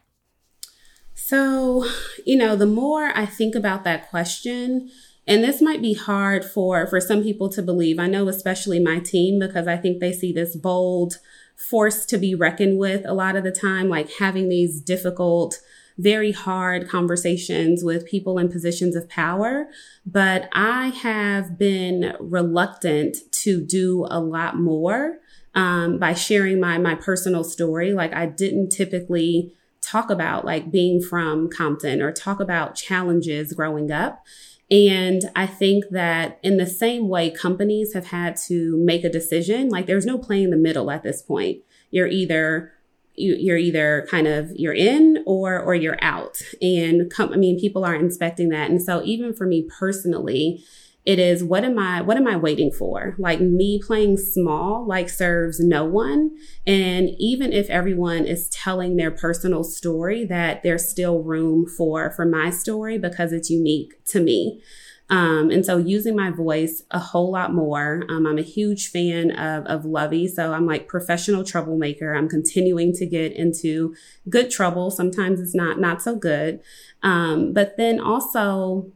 So, 1.14 1.86
you 2.26 2.36
know, 2.36 2.56
the 2.56 2.66
more 2.66 3.12
I 3.14 3.26
think 3.26 3.54
about 3.54 3.84
that 3.84 4.10
question, 4.10 4.90
and 5.26 5.44
this 5.44 5.62
might 5.62 5.80
be 5.80 5.94
hard 5.94 6.44
for 6.44 6.86
for 6.86 7.00
some 7.00 7.22
people 7.22 7.48
to 7.50 7.62
believe. 7.62 7.98
I 7.98 8.06
know 8.06 8.28
especially 8.28 8.80
my 8.80 8.98
team 8.98 9.38
because 9.38 9.68
I 9.68 9.76
think 9.76 10.00
they 10.00 10.12
see 10.12 10.32
this 10.32 10.56
bold 10.56 11.18
force 11.56 12.04
to 12.06 12.18
be 12.18 12.34
reckoned 12.34 12.78
with 12.78 13.06
a 13.06 13.14
lot 13.14 13.36
of 13.36 13.44
the 13.44 13.52
time 13.52 13.88
like 13.88 14.10
having 14.14 14.48
these 14.48 14.80
difficult 14.80 15.60
very 15.96 16.32
hard 16.32 16.88
conversations 16.88 17.84
with 17.84 18.06
people 18.06 18.38
in 18.38 18.48
positions 18.50 18.96
of 18.96 19.08
power, 19.08 19.68
but 20.04 20.48
I 20.52 20.88
have 20.88 21.56
been 21.58 22.16
reluctant 22.18 23.18
to 23.42 23.60
do 23.60 24.06
a 24.10 24.20
lot 24.20 24.58
more 24.58 25.18
um, 25.54 25.98
by 25.98 26.14
sharing 26.14 26.60
my 26.60 26.78
my 26.78 26.94
personal 26.94 27.44
story. 27.44 27.92
Like 27.92 28.12
I 28.12 28.26
didn't 28.26 28.70
typically 28.70 29.52
talk 29.80 30.10
about 30.10 30.44
like 30.44 30.70
being 30.70 31.00
from 31.00 31.48
Compton 31.48 32.02
or 32.02 32.10
talk 32.10 32.40
about 32.40 32.74
challenges 32.74 33.52
growing 33.52 33.90
up. 33.90 34.24
And 34.70 35.22
I 35.36 35.46
think 35.46 35.84
that 35.90 36.40
in 36.42 36.56
the 36.56 36.66
same 36.66 37.08
way, 37.08 37.30
companies 37.30 37.92
have 37.92 38.06
had 38.06 38.36
to 38.48 38.76
make 38.78 39.04
a 39.04 39.10
decision. 39.10 39.68
Like 39.68 39.86
there's 39.86 40.06
no 40.06 40.18
playing 40.18 40.50
the 40.50 40.56
middle 40.56 40.90
at 40.90 41.02
this 41.02 41.22
point. 41.22 41.62
You're 41.90 42.08
either 42.08 42.72
you, 43.16 43.52
are 43.52 43.56
either 43.56 44.06
kind 44.10 44.26
of 44.26 44.50
you're 44.54 44.74
in 44.74 45.22
or 45.26 45.60
or 45.60 45.74
you're 45.74 46.02
out. 46.02 46.38
And 46.60 47.10
come 47.10 47.32
i 47.32 47.36
mean 47.36 47.58
people 47.58 47.84
are 47.84 47.94
inspecting 47.94 48.48
that. 48.50 48.70
And 48.70 48.82
so 48.82 49.02
even 49.04 49.34
for 49.34 49.46
me 49.46 49.68
personally 49.78 50.64
it 51.04 51.18
is 51.18 51.44
what 51.44 51.64
am 51.64 51.78
i 51.78 52.00
what 52.00 52.16
am 52.16 52.26
i 52.26 52.36
waiting 52.36 52.70
for? 52.70 53.14
Like 53.18 53.40
me 53.40 53.80
playing 53.84 54.16
small 54.16 54.86
like 54.86 55.08
serves 55.08 55.60
no 55.60 55.84
one. 55.84 56.30
And 56.66 57.10
even 57.18 57.52
if 57.52 57.68
everyone 57.68 58.24
is 58.24 58.48
telling 58.48 58.96
their 58.96 59.10
personal 59.10 59.64
story 59.64 60.24
that 60.26 60.62
there's 60.62 60.88
still 60.88 61.22
room 61.22 61.66
for 61.66 62.10
for 62.10 62.24
my 62.24 62.50
story 62.50 62.98
because 62.98 63.32
it's 63.32 63.50
unique 63.50 64.02
to 64.06 64.20
me 64.20 64.62
um, 65.10 65.50
and 65.50 65.64
so 65.64 65.76
using 65.76 66.16
my 66.16 66.30
voice 66.30 66.82
a 66.90 66.98
whole 66.98 67.30
lot 67.30 67.52
more. 67.52 68.04
Um, 68.08 68.26
I'm 68.26 68.38
a 68.38 68.42
huge 68.42 68.88
fan 68.88 69.32
of, 69.32 69.66
of 69.66 69.82
Luvvie. 69.82 70.28
So 70.28 70.52
I'm 70.52 70.66
like 70.66 70.88
professional 70.88 71.44
troublemaker. 71.44 72.14
I'm 72.14 72.28
continuing 72.28 72.92
to 72.94 73.06
get 73.06 73.32
into 73.32 73.94
good 74.28 74.50
trouble. 74.50 74.90
Sometimes 74.90 75.40
it's 75.40 75.54
not, 75.54 75.78
not 75.78 76.00
so 76.00 76.16
good. 76.16 76.60
Um, 77.02 77.52
but 77.52 77.76
then 77.76 78.00
also 78.00 78.90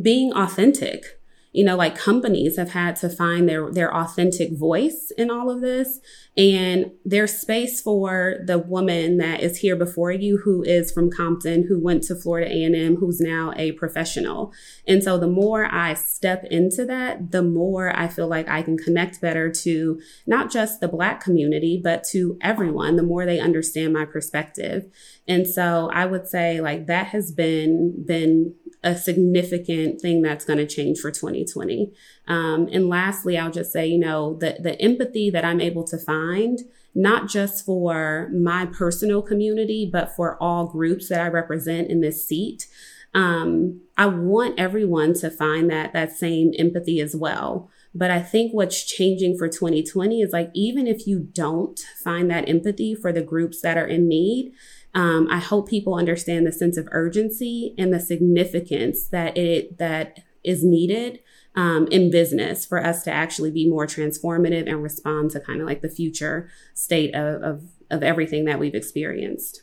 being 0.00 0.32
authentic 0.32 1.17
you 1.52 1.64
know 1.64 1.76
like 1.76 1.96
companies 1.96 2.56
have 2.56 2.70
had 2.70 2.96
to 2.96 3.08
find 3.08 3.48
their 3.48 3.70
their 3.70 3.94
authentic 3.94 4.52
voice 4.52 5.12
in 5.16 5.30
all 5.30 5.50
of 5.50 5.60
this. 5.60 6.00
And 6.36 6.92
there's 7.04 7.36
space 7.36 7.80
for 7.80 8.36
the 8.46 8.58
woman 8.58 9.16
that 9.16 9.40
is 9.40 9.58
here 9.58 9.74
before 9.74 10.12
you 10.12 10.38
who 10.38 10.62
is 10.62 10.92
from 10.92 11.10
compton 11.10 11.66
who 11.66 11.80
went 11.80 12.04
to 12.04 12.14
florida 12.14 12.48
a&m 12.48 12.96
who's 12.96 13.20
now 13.20 13.52
a 13.56 13.72
professional. 13.72 14.52
And 14.86 15.02
so 15.02 15.18
the 15.18 15.26
more 15.26 15.66
i 15.66 15.94
step 15.94 16.44
into 16.50 16.84
that 16.84 17.32
the 17.32 17.42
more 17.42 17.96
i 17.96 18.08
feel 18.08 18.28
like 18.28 18.48
i 18.48 18.62
can 18.62 18.76
connect 18.76 19.20
better 19.20 19.50
to 19.50 20.00
not 20.26 20.50
just 20.50 20.80
the 20.80 20.88
black 20.88 21.20
community 21.20 21.80
but 21.82 22.04
to 22.04 22.38
everyone 22.40 22.96
the 22.96 23.02
more 23.02 23.24
they 23.24 23.40
understand 23.40 23.92
my 23.92 24.04
perspective 24.04 24.84
and 25.28 25.46
so 25.46 25.90
i 25.92 26.04
would 26.04 26.26
say 26.26 26.60
like 26.60 26.86
that 26.86 27.08
has 27.08 27.30
been 27.30 28.04
been 28.06 28.54
a 28.82 28.96
significant 28.96 30.00
thing 30.00 30.22
that's 30.22 30.44
going 30.44 30.58
to 30.58 30.66
change 30.66 31.00
for 31.00 31.10
2020. 31.10 31.92
Um, 32.28 32.68
and 32.70 32.88
lastly, 32.88 33.36
I'll 33.36 33.50
just 33.50 33.72
say, 33.72 33.86
you 33.86 33.98
know, 33.98 34.34
the, 34.34 34.56
the 34.60 34.80
empathy 34.80 35.30
that 35.30 35.44
I'm 35.44 35.60
able 35.60 35.84
to 35.84 35.98
find, 35.98 36.60
not 36.94 37.28
just 37.28 37.64
for 37.64 38.30
my 38.32 38.66
personal 38.66 39.20
community, 39.20 39.88
but 39.92 40.14
for 40.14 40.40
all 40.40 40.66
groups 40.66 41.08
that 41.08 41.20
I 41.20 41.28
represent 41.28 41.90
in 41.90 42.00
this 42.00 42.26
seat. 42.26 42.68
Um, 43.14 43.80
I 43.96 44.06
want 44.06 44.60
everyone 44.60 45.14
to 45.14 45.30
find 45.30 45.70
that 45.70 45.92
that 45.92 46.12
same 46.12 46.52
empathy 46.56 47.00
as 47.00 47.16
well. 47.16 47.70
But 47.94 48.10
I 48.10 48.20
think 48.20 48.52
what's 48.52 48.84
changing 48.84 49.36
for 49.38 49.48
2020 49.48 50.20
is 50.20 50.32
like, 50.32 50.50
even 50.54 50.86
if 50.86 51.06
you 51.06 51.18
don't 51.18 51.80
find 52.04 52.30
that 52.30 52.48
empathy 52.48 52.94
for 52.94 53.12
the 53.12 53.22
groups 53.22 53.60
that 53.62 53.78
are 53.78 53.86
in 53.86 54.06
need, 54.06 54.52
um, 54.94 55.28
I 55.30 55.38
hope 55.38 55.68
people 55.68 55.94
understand 55.94 56.46
the 56.46 56.52
sense 56.52 56.76
of 56.76 56.88
urgency 56.90 57.74
and 57.78 57.92
the 57.92 58.00
significance 58.00 59.08
that 59.08 59.36
it 59.36 59.78
that 59.78 60.20
is 60.44 60.64
needed 60.64 61.20
um, 61.54 61.88
in 61.90 62.10
business 62.10 62.64
for 62.64 62.84
us 62.84 63.02
to 63.02 63.10
actually 63.10 63.50
be 63.50 63.68
more 63.68 63.86
transformative 63.86 64.68
and 64.68 64.82
respond 64.82 65.30
to 65.32 65.40
kind 65.40 65.60
of 65.60 65.66
like 65.66 65.82
the 65.82 65.88
future 65.88 66.48
state 66.74 67.14
of, 67.14 67.42
of, 67.42 67.64
of 67.90 68.02
everything 68.02 68.44
that 68.44 68.58
we've 68.58 68.74
experienced. 68.74 69.62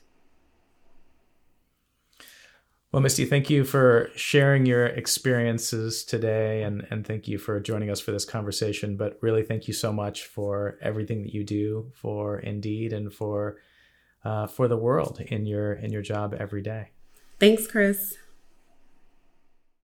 Well, 2.91 3.01
Misty, 3.01 3.25
thank 3.25 3.49
you 3.49 3.65
for 3.65 4.09
sharing 4.15 4.65
your 4.65 4.85
experiences 4.85 6.03
today 6.03 6.63
and, 6.63 6.87
and 6.89 7.05
thank 7.05 7.27
you 7.27 7.37
for 7.37 7.59
joining 7.59 7.89
us 7.89 7.99
for 7.99 8.11
this 8.11 8.23
conversation. 8.23 8.95
But 8.95 9.17
really, 9.21 9.43
thank 9.43 9.67
you 9.67 9.73
so 9.73 9.91
much 9.91 10.23
for 10.23 10.77
everything 10.81 11.23
that 11.23 11.33
you 11.33 11.43
do 11.43 11.91
for 11.93 12.39
Indeed 12.39 12.93
and 12.93 13.13
for 13.13 13.57
uh, 14.25 14.47
for 14.47 14.67
the 14.67 14.77
world 14.77 15.21
in 15.27 15.45
your 15.45 15.73
in 15.73 15.91
your 15.91 16.01
job 16.01 16.33
every 16.33 16.61
day. 16.61 16.89
Thanks, 17.39 17.67
Chris. 17.67 18.17